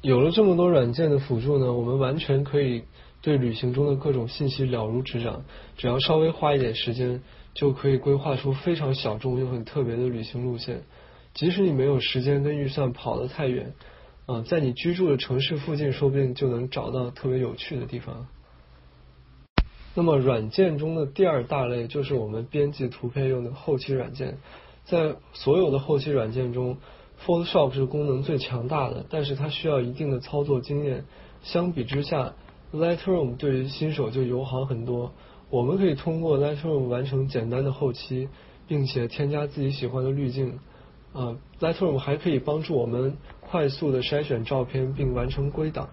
[0.03, 2.83] 有了这么多软件的辅助呢，我们完全可以
[3.23, 5.45] 对旅行中的各种信息了如指掌。
[5.77, 7.23] 只要稍微花一点时间，
[7.55, 10.81] 就可以规划出非常小众又很特别的旅行路线。
[11.35, 13.75] 即使你没有时间跟预算跑得太远，
[14.27, 18.27] 啊，在你居住的城市附近，说不定就能找到特别有趣的地方。
[19.99, 24.39] 那么软件中的第二大类就是我们编辑图片用的后期软件。
[24.85, 26.77] 在所有的后期软件中
[27.27, 31.05] ，Photoshop 是功能最强大的，但是它需要一定的操作经验。
[31.43, 32.35] 相比之下
[32.73, 35.11] ，Lightroom 对于新手就友好很多。
[35.51, 38.29] 我们可以通过 Lightroom 完成简单的后期，
[38.69, 40.61] 并且添加自己喜欢的滤镜。
[41.13, 45.89] 啊，Lightroom 还可以帮助我们快速的筛选照片并完成归档。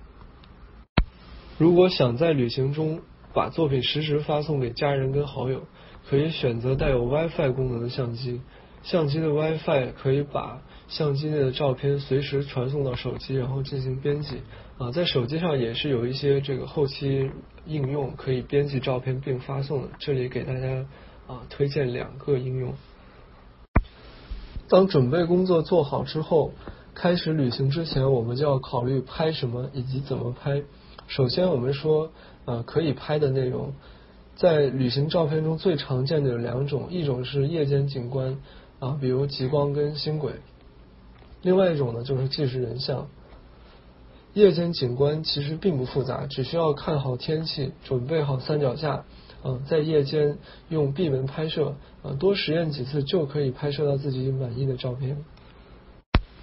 [1.58, 3.00] 如果想在旅行中，
[3.36, 5.64] 把作品实时发送给家人跟好友，
[6.10, 8.42] 可以选择带有 WiFi 功能的相机。
[8.82, 14.42] 相机的 WiFi 可以把相机内的照片随时传送到手机，然后进行编辑。
[14.78, 17.30] 啊，在手机上也是有一些这个后期
[17.66, 19.90] 应用可以编辑照片并发送的。
[20.00, 20.86] 这里给大家
[21.28, 22.74] 啊推荐两个应用。
[24.70, 26.54] 当准备工作做好之后，
[26.94, 30.64] 开始旅行之前，我们就要考虑拍什么以及怎么拍。
[31.08, 32.12] 首先，我们说。
[32.48, 33.74] 呃，可以拍的内容，
[34.36, 38.38] 在旅行照片中最常见的有两种，一种是夜间景观
[38.78, 40.34] 啊，比如极光跟星轨；
[41.42, 43.08] 另外一种呢就是纪实人像。
[44.36, 49.06] 夜间景观其实并不复杂，只需要看好天气，准备好三脚架，
[49.44, 50.38] 嗯，在夜间
[50.70, 55.26] 用闭门拍摄，啊，多实验几次就可以拍摄到自己满意的照片。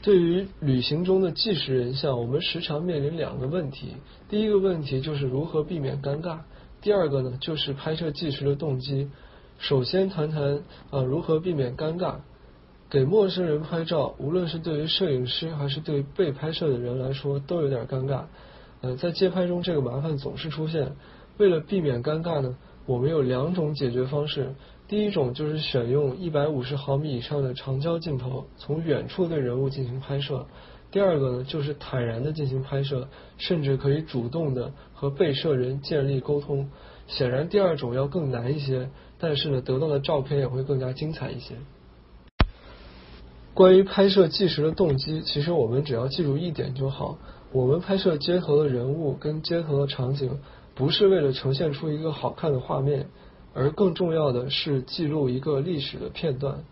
[0.02, 3.94] 对于旅行中的纪实人像，我们时常面临两个问题。
[4.28, 6.40] 第一个问题就是如何避免尴尬，
[6.80, 9.08] 第二个呢就是拍摄纪实的动机。
[9.58, 12.16] 首先谈谈啊如何避免尴尬。
[12.90, 18.24] 给陌生人拍照，无论是对于摄影师还是对于被拍摄的人来说，都有点尴尬。
[18.80, 20.96] 呃，在街拍中这个麻烦总是出现。
[21.38, 24.52] 为了避免尴尬呢，我们有两种解决方式。
[24.92, 30.44] 第一种就是选用一百五十毫米以上的长焦镜头，从远处对人物进行拍摄。
[30.90, 36.68] 第二个呢，就是坦然的进行拍摄，甚至可以主动的和被摄人建立沟通。
[37.06, 41.54] 显然，第二种要更难一些，但是呢，得到的照片也会更加精彩一些。
[43.54, 47.16] 关于拍摄纪实的动机，其实我们只要记住一点就好：
[47.50, 50.38] 我们拍摄街头的人物跟街头的场景，
[50.74, 53.06] 不是为了呈现出一个好看的画面。
[53.54, 56.64] 而更重要的是记录一个历史的片段。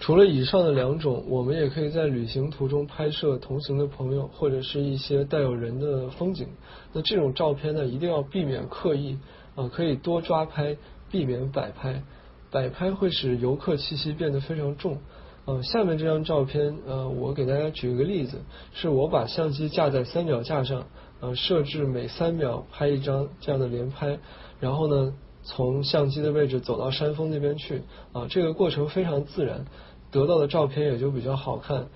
[0.00, 6.48] 除了以上的两种，我们也可以在旅行途中拍摄同行的朋友或者是一些带有人的风景。
[6.92, 9.18] 那这种照片呢，一定要避免刻意
[9.54, 10.76] 啊，可以多抓拍，
[11.10, 12.02] 避免摆拍。
[12.50, 14.98] 摆拍会使游客气息变得非常重。
[15.44, 18.42] 呃，下面这张照片，呃，我给大家举一个例子，
[18.74, 20.86] 是我把相机架在三脚架上，
[21.22, 24.18] 呃，设置每三秒拍一张这样的连拍。
[24.58, 27.82] 然后呢，从相机的位置走到山峰那边去
[28.12, 29.64] 啊，这个过程非常自然，
[30.10, 31.86] 得到的照片也就比较好看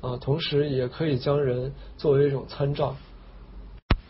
[0.00, 0.16] 啊。
[0.16, 2.96] 同时也可以将人作为一种参照。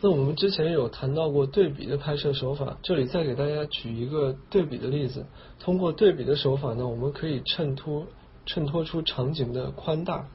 [0.00, 5.26] 那我们之前有谈到过对比的拍摄手法，这里再给大家举一个对比的例子。
[5.58, 8.06] 通过对比的手法呢，我们可以衬托
[8.46, 10.28] 衬托出场景的宽大。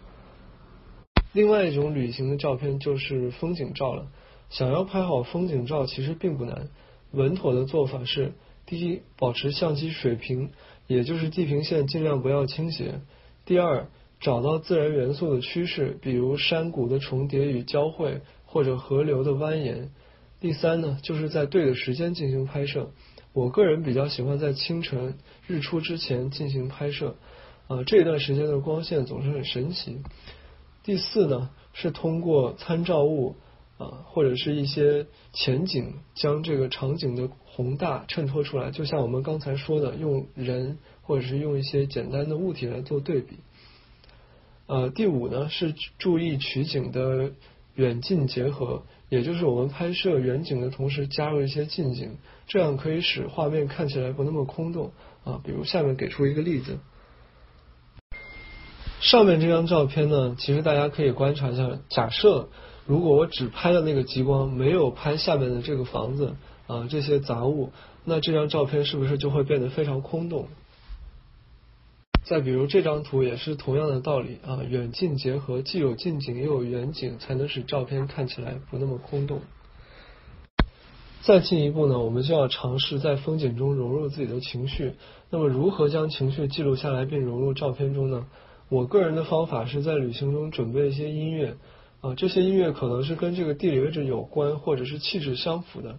[1.32, 4.08] 另外一种旅行的照片就是风景照了。
[4.50, 6.70] 想要拍好风景照，其实并不难。
[7.12, 8.34] 稳妥的做法是：
[8.66, 10.52] 第一，保持相机水平，
[10.88, 13.02] 也就是地平线尽量不要倾斜；
[13.46, 13.88] 第二，
[14.20, 19.90] 找到自然元素的趋势，比如山谷的重叠与交汇，或者河流的蜿蜒；
[20.40, 22.92] 第三呢，就是在对的时间进行拍摄。
[23.34, 27.16] 我个人比较喜欢在清晨日出之前进行拍摄，
[27.68, 30.02] 啊，这段时间的光线总是很神奇。
[30.84, 33.36] 第四呢，是通过参照物。
[33.78, 43.40] 啊，或者是一些前景，将这个场景的宏大衬托出来，就像我们刚才说的，用人或者是用一些简单的物体来做对比。
[44.68, 47.34] 呃，第五呢是注意取景的
[47.74, 54.94] 远近结合，也就是我们拍摄远景的同时加入一些近景，这样可以使画面看起来不那么空洞
[55.26, 55.42] 啊。
[55.44, 56.80] 比如下面给出一个例子，
[59.02, 62.48] 上面这张照片呢，其实大家可以观察一下，假设。
[62.86, 66.36] 如果我只拍了那个极光，没有拍下面的这个房子
[66.68, 67.72] 啊这些杂物，
[68.04, 70.48] 那这张照片是不是就会变得非常空洞？
[72.24, 79.42] 再比如这张图也是同样的道理啊，远近结合，既有近景又有远景，才能使照片看起来不那么空洞。
[81.22, 84.94] 再进一步呢，我们就要尝试在风景中融入自己的情绪。
[85.32, 88.28] 那么如何将情绪记录下来并融入照片中呢？
[88.70, 91.56] 我个人的方法是在旅行中准备一些音乐。
[92.06, 95.98] 啊，这些音乐可能是跟这个地理位置有关，或者是气质相符的。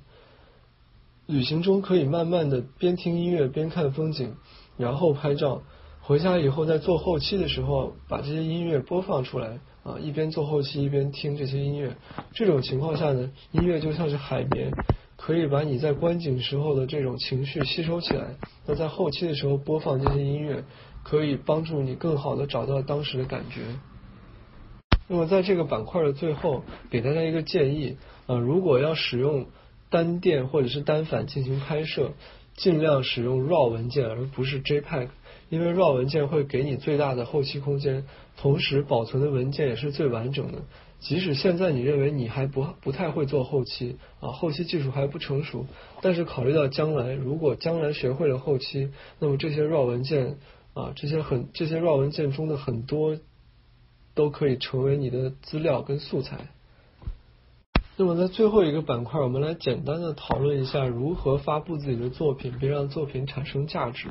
[1.27, 4.37] 旅行中可以慢慢的边听音乐边看风景，
[4.77, 5.63] 然后拍照。
[6.01, 11.97] 回家以后在做后期的时候，把这些音乐播放出来啊，一边做后期一边听这些音乐。
[12.33, 14.71] 这种情况下呢，音乐就像是海绵，
[15.17, 18.37] 可以把你在观景时候的这种情绪吸收起来。
[18.65, 20.63] 那在后期的时候播放这些音乐，
[21.03, 23.63] 可以帮助你更好的找到当时的感觉。
[25.09, 29.47] 那么在这个板块的最后，给大家一个建议啊，如果要使用
[29.89, 32.13] 单电或者是单反进行拍摄，
[32.57, 35.09] 尽量使用 RAW 文件而不是 JPEG，
[35.49, 38.05] 因为 RAW 文件会给你最大的后期空间，
[38.37, 40.63] 同时保存的文件也是最完整的。
[40.99, 45.67] 即使现在你认为你还不不太会做后期啊，后期技术还不成熟，
[46.01, 48.91] 但是考虑到将来，如果将来学会了后期，
[49.21, 50.39] 那么这些 RAW 文件
[50.75, 53.17] 啊，这些很这些 RAW 文件中的很多。
[54.17, 56.49] 都可以成为你的资料跟素材。
[57.99, 64.09] 那么在最后一个板块，我们来简单的讨论一下如何发布自己的作品，并让作品产生价值。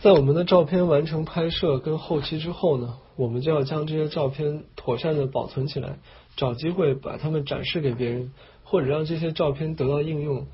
[0.00, 5.98] 在我们的照片完成拍摄跟后期之后呢，我们就要将这些照片妥善的保存起来，
[6.36, 8.32] 找机会把它们展示给别人，
[8.64, 10.46] 或者让这些照片得到应用。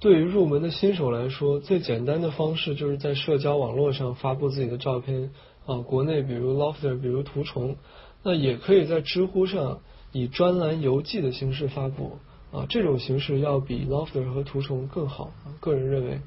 [0.00, 5.30] 对于入门的新手来说，最简单的方式就是在社交网络上发布自己的照片。
[5.66, 7.76] 啊，国内比如 Lofter，比如图虫，
[8.22, 9.80] 那也可以在知乎上
[10.12, 12.18] 以专栏游记的形式发布
[12.52, 15.32] 啊，这种形式要比 Lofter 和图虫更好。
[15.60, 16.20] 个人认为，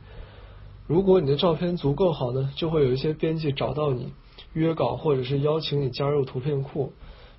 [0.88, 4.14] 如果你的照片足够好呢，就会有一些编辑找到你，
[4.54, 6.94] 约稿或者是邀请你加入图片库。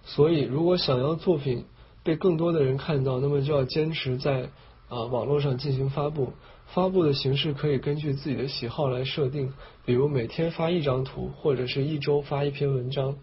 [0.04, 1.64] 所以，如果想要作品
[2.02, 4.50] 被更多的人看到，那么就要坚持在
[4.88, 6.32] 啊网络上进行发布。
[6.66, 9.54] 发布的形式可以根据自己的喜好来设定，
[9.86, 13.16] 比如每天发一张图，或者是一周发一篇文章。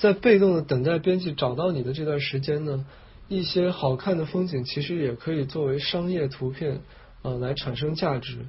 [0.00, 2.86] 在被动的等待编辑找到你的这段时间呢，
[3.28, 6.80] 一些好看的风景其实也可以作为商业图片
[7.22, 8.46] 啊来产生价值。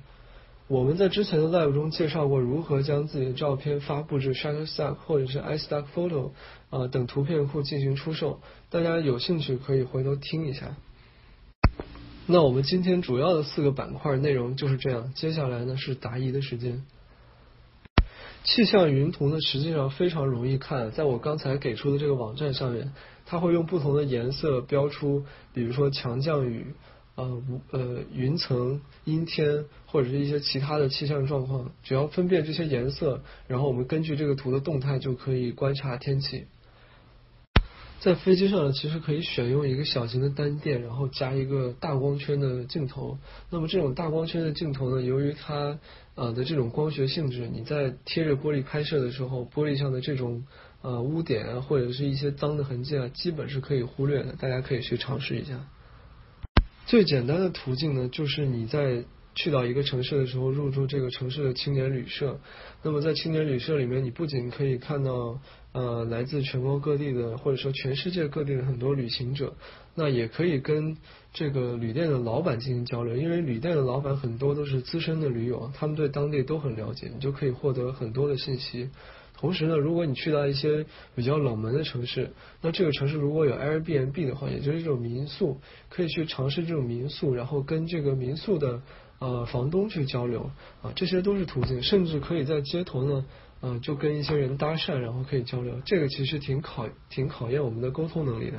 [0.67, 6.31] 我们在之前的 live 中介绍过如何将自己的照片发布至 Shutterstock 或者是 iStock Photo
[6.69, 8.39] 啊等图片库进行出售，
[8.71, 10.75] 大家有兴趣可以回头听一下。
[12.27, 16.83] 那我们今天主要的四个板块内容就是这样，接下来呢是答疑的时间。
[18.43, 22.93] 气象云图呢实际上非常容易看，在我刚才给出的这个网站上面，
[23.25, 26.73] 它会用不同的颜色标出，比如说强降雨、
[27.15, 36.45] 呃呃云层、阴天或者是一些其他的气象状况，只要分辨这些颜色，然后我们根据这个图的动态就可以观察天气。
[38.01, 43.19] 在飞机上呢，其实可以选用一个小型的单电，然后加一个大光圈的镜头。
[43.51, 45.77] 那么这种大光圈的镜头呢，由于它
[46.15, 50.43] 呃的这种光学性质，你在贴着玻璃拍摄的时候，玻璃上的这种
[50.81, 54.33] 呃污点啊，或者是一些脏的痕迹啊，基本是可以忽略的。
[54.33, 55.67] 大家可以去尝试一下。
[56.87, 59.03] 最简单的途径呢，就是你在。
[59.33, 62.37] 去到一个城市的时候，入住这个城市的青年旅社。
[62.83, 65.39] 那么在青年旅社里面，你不仅可以看到
[65.73, 69.53] 呃来自全国各地的，或者说全世界各地的很多旅行者，
[69.95, 70.97] 那也可以跟
[71.33, 78.89] 这个旅店的老板进行交流，因为旅店的老板很多都是资深的驴友，他们对当地都很了解，你就可以获得很多的信息。
[79.37, 85.59] 同时呢，如果你去到一些比较冷门的城市，那这个城市如果有 Airbnb 的话，也就是这种民宿，
[85.89, 88.81] 可以去尝试这种民宿，然后跟这个民宿的。
[89.21, 90.49] 呃，房东去交流
[90.81, 93.23] 啊，这些都是途径，甚至可以在街头呢，
[93.61, 95.81] 呃，就跟一些人搭讪，然后可以交流。
[95.85, 98.57] 这个其实挺考挺考验我们的沟通能力的。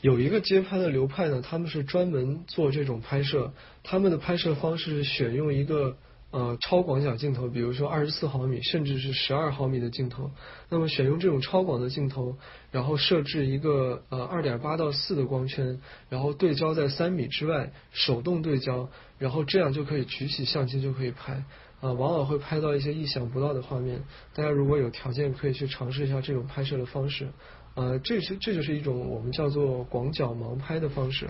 [0.00, 3.52] 有一个街拍的流派呢，他们是专门做这种拍摄，
[3.82, 5.96] 他们的拍摄方式是选用一个。
[6.32, 10.30] 呃，超广角镜头，比如说二十四毫米，甚至是十二毫米的镜头，
[10.70, 12.38] 那么选用这种超广的镜头，
[12.70, 21.44] 然后设置一个呃二点八到四的光圈，然后对焦在三米之外，手动对焦，然后这样就可以举起相机就可以拍，
[21.82, 24.04] 啊，往往会拍到一些意想不到的画面。
[24.34, 27.28] 大家如果有条件，可以去尝试一下这种拍摄的方式，
[27.74, 31.28] 呃，这是这就是一种我们叫做广角盲拍的方式。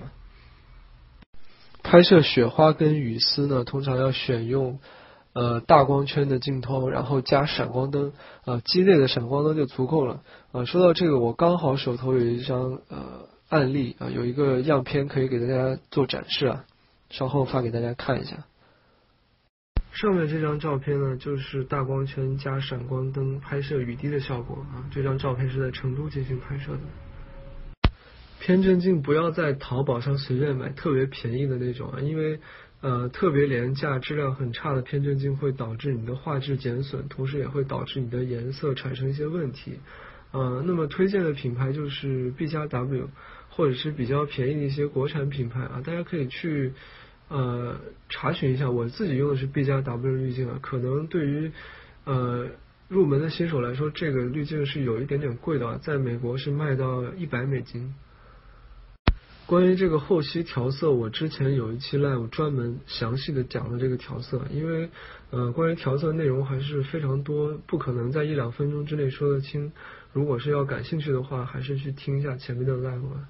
[1.82, 4.78] 拍摄雪花跟雨丝呢，通常要选用
[5.32, 8.12] 呃大光圈的镜头，然后加闪光灯，
[8.44, 10.22] 啊，机内的闪光灯就足够了。
[10.52, 16.66] 啊，说到这个，我刚好手头有一张呃案例啊，有一个样片可以给大家做展示啊，
[17.08, 18.44] 稍后发给大家看一下。
[19.92, 26.80] 上面这张照片呢，就是大光圈加闪光灯拍摄雨滴的效果啊，这张照片是在成都进行拍摄的。
[28.40, 32.40] 偏振镜不要在淘宝上随便买，特别便宜的那种啊，因为
[32.80, 39.78] 呃特别廉价、质量很差的偏振镜会导致你的画质减损，同时也会导致你的颜色产生一些问题。
[40.32, 43.10] 呃，那么推荐的品牌就是 B 加 W，
[43.50, 46.72] 或者是比较便宜的一些国产品牌啊，大家可以去
[47.32, 47.76] 呃
[48.08, 48.70] 查询一下。
[48.70, 51.50] 我自己用的是 B 加 W 滤镜啊，可能对于
[52.04, 52.46] 呃
[52.88, 57.94] 入门的新手来说，这个滤镜是有一点点贵的，在美国是卖到一百美金。
[59.44, 64.88] 关于这个后期调色，我之前有一期 live 专门详细的讲了这个调色，因为
[65.30, 69.72] 呃关于调色内容还是非常多，不可能在一两分钟之内说得清。
[70.12, 73.28] 如果是要感兴趣的话，还是去听一下前面的 live 吧。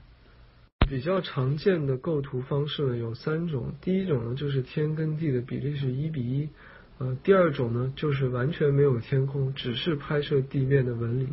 [0.93, 6.51] 比较常见的构图方式呢有三种，第一种呢就是天跟地的比例是一比一，
[6.99, 11.29] 呃第二种呢就是完全没有天空，只是拍摄地面的纹理，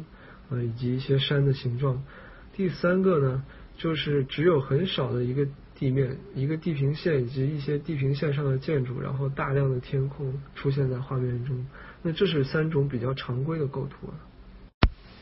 [0.49, 2.01] 呃以及一些山的形状，
[2.53, 3.43] 第三个呢。
[3.77, 11.65] 就是只有很少的一个地面，一个地平线以及一些地平线上的建筑，然后大量的天空出现在画面中。
[12.01, 14.19] 那这是三种比较常规的构图啊。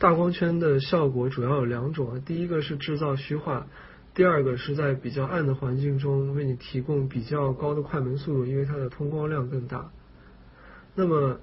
[0.00, 3.68] 大光圈的效果主要有两种啊，第一个是制造虚化，
[4.18, 9.92] 第二个是在比较暗的环境中为你提供比较高的快门速度，因为它的通光量更大。
[10.96, 11.38] 那么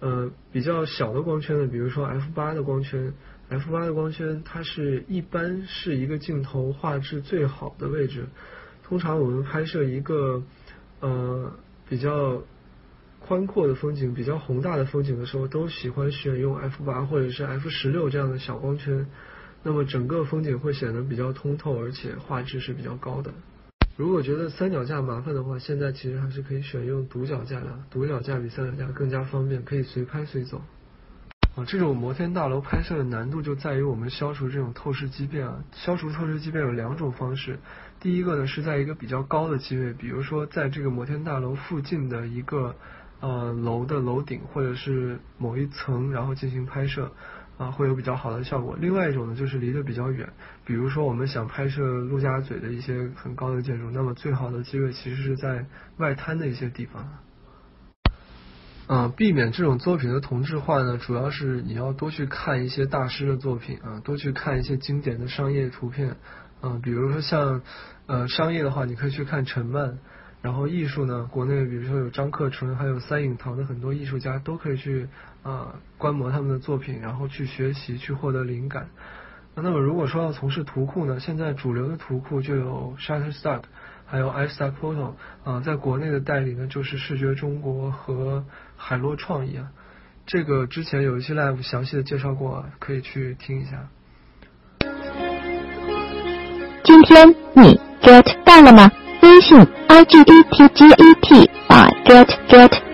[0.00, 3.14] 呃比较小的光圈呢，比如说 f 八的光圈。
[3.48, 8.26] f 八的光圈，它是一般是一个镜头画质最好的位置。
[8.82, 10.42] 通常我们拍摄一个
[11.00, 11.50] 呃
[11.88, 12.42] 比较
[13.20, 19.06] 宽阔的风景、比较宏大的风景的时候，都喜欢选用 f 八或者是 f 十六这样的小光圈。
[19.62, 23.32] 那么整个风景会显得比较通透，而且画质是比较高的。
[23.96, 30.62] 如果觉得三脚架麻烦的话，现在其实还是可以选用独脚架的，独脚架比三脚架更加方便，可以随拍随走。
[31.56, 35.64] 啊，这种摩天大楼拍摄的难度就在于我们消除这种透视畸变啊。
[35.72, 37.58] 消除透视畸变有两种方式，
[37.98, 42.76] 第一个呢是在一个比较高的机位，比如说在这个摩天大楼附近的一个
[43.18, 47.10] 呃楼的楼顶或者是某一层，然后进行拍摄。
[47.58, 48.76] 啊，会有比较好的效果。
[48.80, 50.32] 另外一种呢，就是离得比较远，
[50.64, 57.08] 比如说我们想拍摄陆家嘴的一些很高的建筑，那么最好的机会其实是在外滩的一些地方。
[58.86, 66.16] 啊，避免这种作品的同质化呢，主要是你要多去看一些大师的作品啊，多去看一些经典的商业图片
[66.60, 67.60] 啊，比如说像
[68.06, 69.98] 呃商业的话，你可以去看陈曼。
[70.40, 75.08] 然后艺术呢，国内比如说有张克纯，还有三影堂的很多艺术家都可以去
[75.48, 78.88] 啊观摩他们的作品，然后去学习，去获得灵感。
[79.54, 83.62] 那么如果说要从事图库呢，现在主流的图库就有 Shutterstock，
[84.06, 88.44] 还有 iStock Photo 啊，在国内的代理呢就是视觉中国和
[88.76, 89.70] 海洛创意啊。
[90.26, 93.88] 这个之前有一期 live 详细的介绍过，可以去听一下。
[96.84, 98.90] 今天你 get 到了吗？
[99.22, 102.87] 微信 i g e t g e t 啊 get get。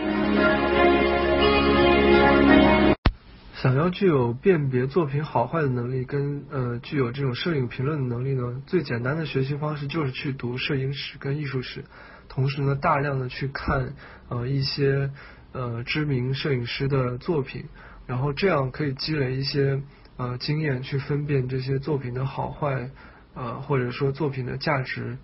[3.65, 11.83] 想要具有辨别作品好坏的能力，跟呃具有这种摄影评论的能力呢，最简单的学习方式就是去读摄影史跟艺术史，
[12.29, 13.95] 同时呢大量的去看
[14.29, 15.11] 呃一些
[15.53, 17.65] 呃知名摄影师的作品，
[18.07, 19.81] 然后这样可以积累一些
[20.19, 22.91] 呃经验，去分辨这些作品的好坏，
[23.33, 25.17] 呃或者说作品的价值。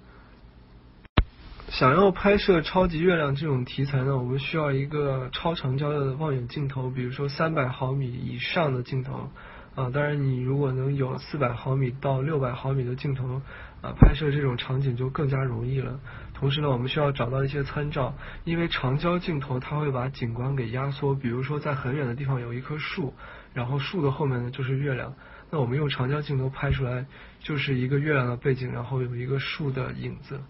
[1.70, 9.30] 想要拍摄超级月亮这种题材呢，我们需要一个超长焦的望远镜头，比如说三百毫米以上的镜头
[9.76, 9.88] 啊。
[9.90, 13.40] 当然，你如果能有四百毫米到六百毫米的镜头
[13.82, 16.00] 啊，拍摄这种场景就更加容易了。
[16.34, 21.14] 同时呢，我们需要找到一些参照，因为长焦镜头它会把景观给压缩。
[21.14, 23.14] 比如说在很远的地方有一棵树，
[23.54, 25.14] 然后树的后面呢就是月亮，
[25.52, 27.06] 那我们用长焦镜头拍出来
[27.38, 30.40] 就是一个月亮的背景，然后有一个树的影子。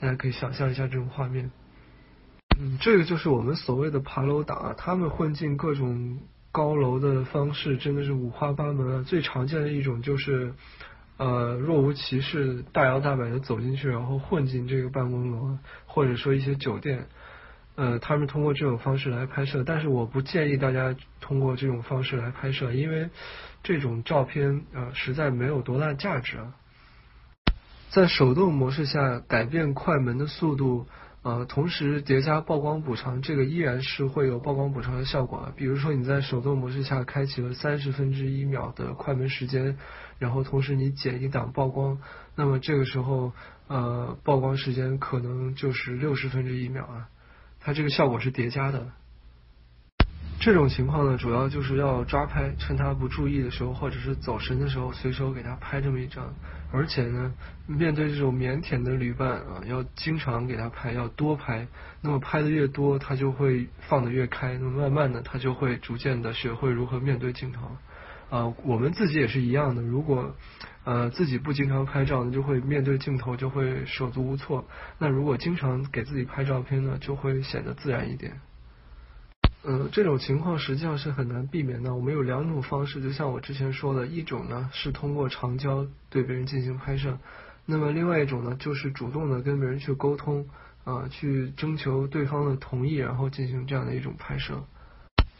[0.00, 1.50] 大家可以想象一下这种画面，
[2.58, 6.20] 嗯，这个就是我们所谓的爬楼党啊，他们混进各种
[6.52, 9.04] 高楼的方式真的是五花八门啊。
[9.06, 10.54] 最常见的一种就是
[11.16, 17.06] 呃若无其事、大摇大摆的走进去，然后混进这个办公楼或者说一些酒店，
[17.74, 19.64] 呃，他们通过这种方式来拍摄。
[19.64, 23.10] 但是我不建议大家通过这种方式来拍摄，因为
[23.64, 26.54] 这种照片啊实在没有多大价值啊。
[27.90, 30.86] 在手动模式下改变快门的速度，
[31.22, 35.52] 呃，同时叠加曝光补偿，这个依然是会有曝光补偿的效果啊。
[35.56, 39.78] 比如说你在手动模式下开启了三十分之一秒的快门时间，
[40.18, 41.98] 然后同时你减一档曝光，
[42.36, 43.32] 那么这个时候
[43.68, 47.08] 呃曝光时间可能就是六十分之一秒啊。
[47.60, 48.92] 它这个效果是叠加的。
[50.40, 56.32] 这种情况呢，主要就是要抓拍，趁他不注意的时候，或者是走神的时候，随手给他拍这么一张。
[56.70, 57.34] 而且呢，
[57.66, 61.66] 面对这种腼腆的旅伴啊，要经常给他拍，要多拍。
[62.02, 64.56] 那么拍的越多，他就会放的越开。
[64.58, 67.76] 那么慢慢的，他就会逐渐的学会如何面对镜头。
[68.30, 69.82] 啊，我们自己也是一样的。
[69.82, 70.36] 如果
[70.84, 74.68] 呃自己不经常拍照，就会面对镜头就会手足无措。
[74.98, 78.40] 那如果经常给自己拍照片呢，就会显得自然一点。
[79.64, 81.94] 嗯，这种情况实际上是很难避免的。
[81.94, 87.18] 我们有两种方式，就像我之前说的，一种呢是通过长焦对别人进行拍摄，
[87.66, 90.46] 那么另外一种呢就是主动的跟别人去沟通
[90.84, 94.62] 啊，去征求对方的同意，然后进行这样的一种拍摄。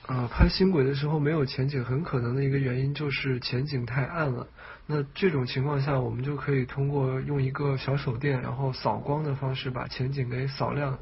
[0.07, 4.47] 啊，拍星轨的时候没有前景，很可能的一个原因就是前景太暗了。
[4.87, 10.99] 那这种情况下，我们就可以通过用一个小手电，然后扫光的方式把前景给扫亮。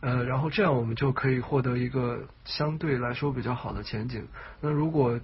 [0.00, 4.28] 呃，然后这样我们就可以获得一个相对来说比较好的前景。
[4.60, 5.20] 那如果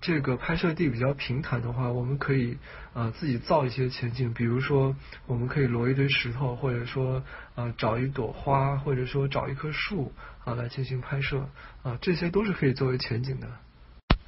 [0.00, 2.56] 这个拍摄地比较平坦的话，我们可以
[2.94, 4.96] 呃自己造一些前景，比如说
[5.26, 7.22] 我们可以摞一堆石头，或者说
[7.54, 10.14] 呃找一朵花，或者说找一棵树
[10.46, 11.46] 啊来进行拍摄
[11.82, 13.48] 啊，这些都是可以作为前景的。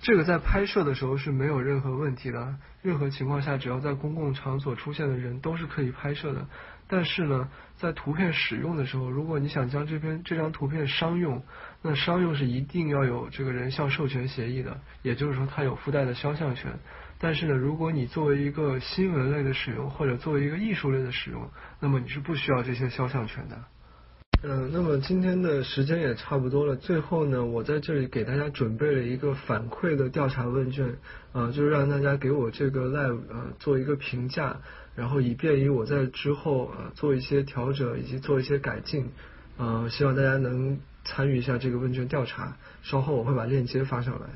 [0.03, 6.47] 这个在拍摄的时候是没有任何问题的，任何情况下只要在公共场所出现的人都是可以拍摄的。
[6.95, 11.43] 但是呢，在图片使用的时候，如果你想将这篇这张图片商用，
[11.80, 16.70] 那商用是一定要有这个人像授权协议的，也就是说它有附带的肖像权。
[17.18, 23.64] 但是呢，如果你作为一个新闻类的使用，或者作为一个艺术类的使用，那么你是不需要这些肖像权的。
[24.45, 26.74] 嗯，那么今天的时间也差不多了。
[26.74, 30.97] 最后呢，我在这里给大家准备了一个反馈的调查问卷，
[31.32, 34.57] 啊，就是让大家给我这个 live 呃做一个评价，
[34.97, 39.11] 然后以便于我在之后呃做一些调整以及做一些改进。
[39.59, 42.57] 呃，希望大家能参与一下这个问卷调查。
[42.82, 44.26] 稍后我会把链接发上来。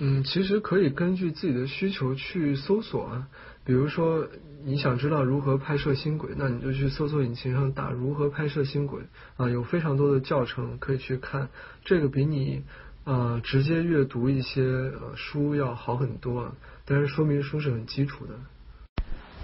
[0.00, 3.28] 嗯，其实可以根据自己的需求去搜索啊。
[3.64, 4.28] 比如说，
[4.64, 9.02] 你想知道如何拍摄星轨，那你就去搜索引擎上打“如何拍摄星轨”
[9.36, 11.48] 啊，有非常多的教程可以去看。
[11.84, 12.62] 这个比你
[13.04, 16.52] 啊直接阅读一些呃书要好很多，啊。
[16.84, 18.34] 但是说明书是很基础的。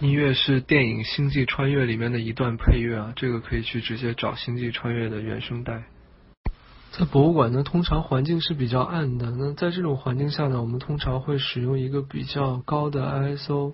[0.01, 5.85] 音乐是电影《星际穿越》里面的一段配乐啊，这个可以去直接找《星际穿越》的原声带。
[6.93, 13.73] 在博物馆呢，通常环境是比较暗的，那在这种环境下呢，我们通常会使用一个比较高的 ISO。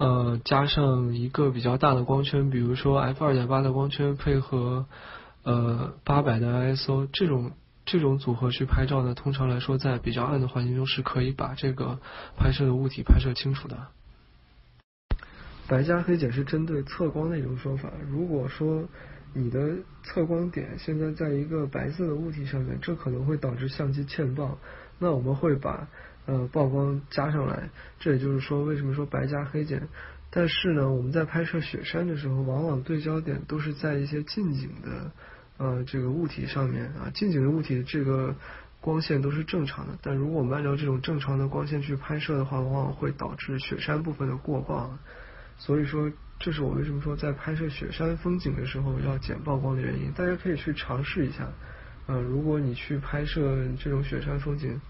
[0.00, 4.86] 呃，加上一个比较大的光圈，比如说 f 二点八的光圈配合
[5.42, 7.52] 呃八百的 ISO，这种
[7.84, 11.98] 这种组合去拍照呢，通常来说在比较暗的环境中是可以把这个
[12.38, 13.88] 拍摄的物体拍摄清楚的。
[15.68, 17.90] 白加黑减是针对测光的一种说法。
[18.10, 18.88] 如果说
[19.34, 24.56] 你的测光点现在在一个白色的物体上面，这可能会导致相机欠曝，
[24.98, 25.88] 那我们会把。
[26.26, 29.88] 呃，曝光加上来，这也就是说，为什么说白加黑减？
[30.30, 35.10] 但是呢，我们在拍摄雪山的时候，往往对焦点都是在一些近景的
[35.58, 38.36] 呃这个物体上面啊，近景的物体这个
[38.80, 39.98] 光线都是正常的。
[40.02, 44.96] 但如果我们按照这种正常的光线去拍摄的话，往往会导致雪山部分的过曝。
[45.58, 50.12] 所以说，这是我为什么说在拍摄雪山风景的时候要减曝光的原因。
[50.12, 51.48] 大家可以去尝试一下，
[52.06, 54.80] 呃，如果你去拍摄这种雪山风景。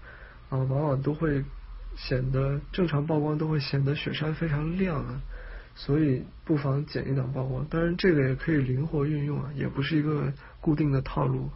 [0.51, 1.43] 啊，往往都会
[1.95, 5.21] 显得正常曝光都会显得雪山非常亮啊，
[5.73, 7.65] 所以不妨减一档曝光。
[7.69, 11.49] 当然，这个也可以灵活运用啊，也不是一个固定的套路。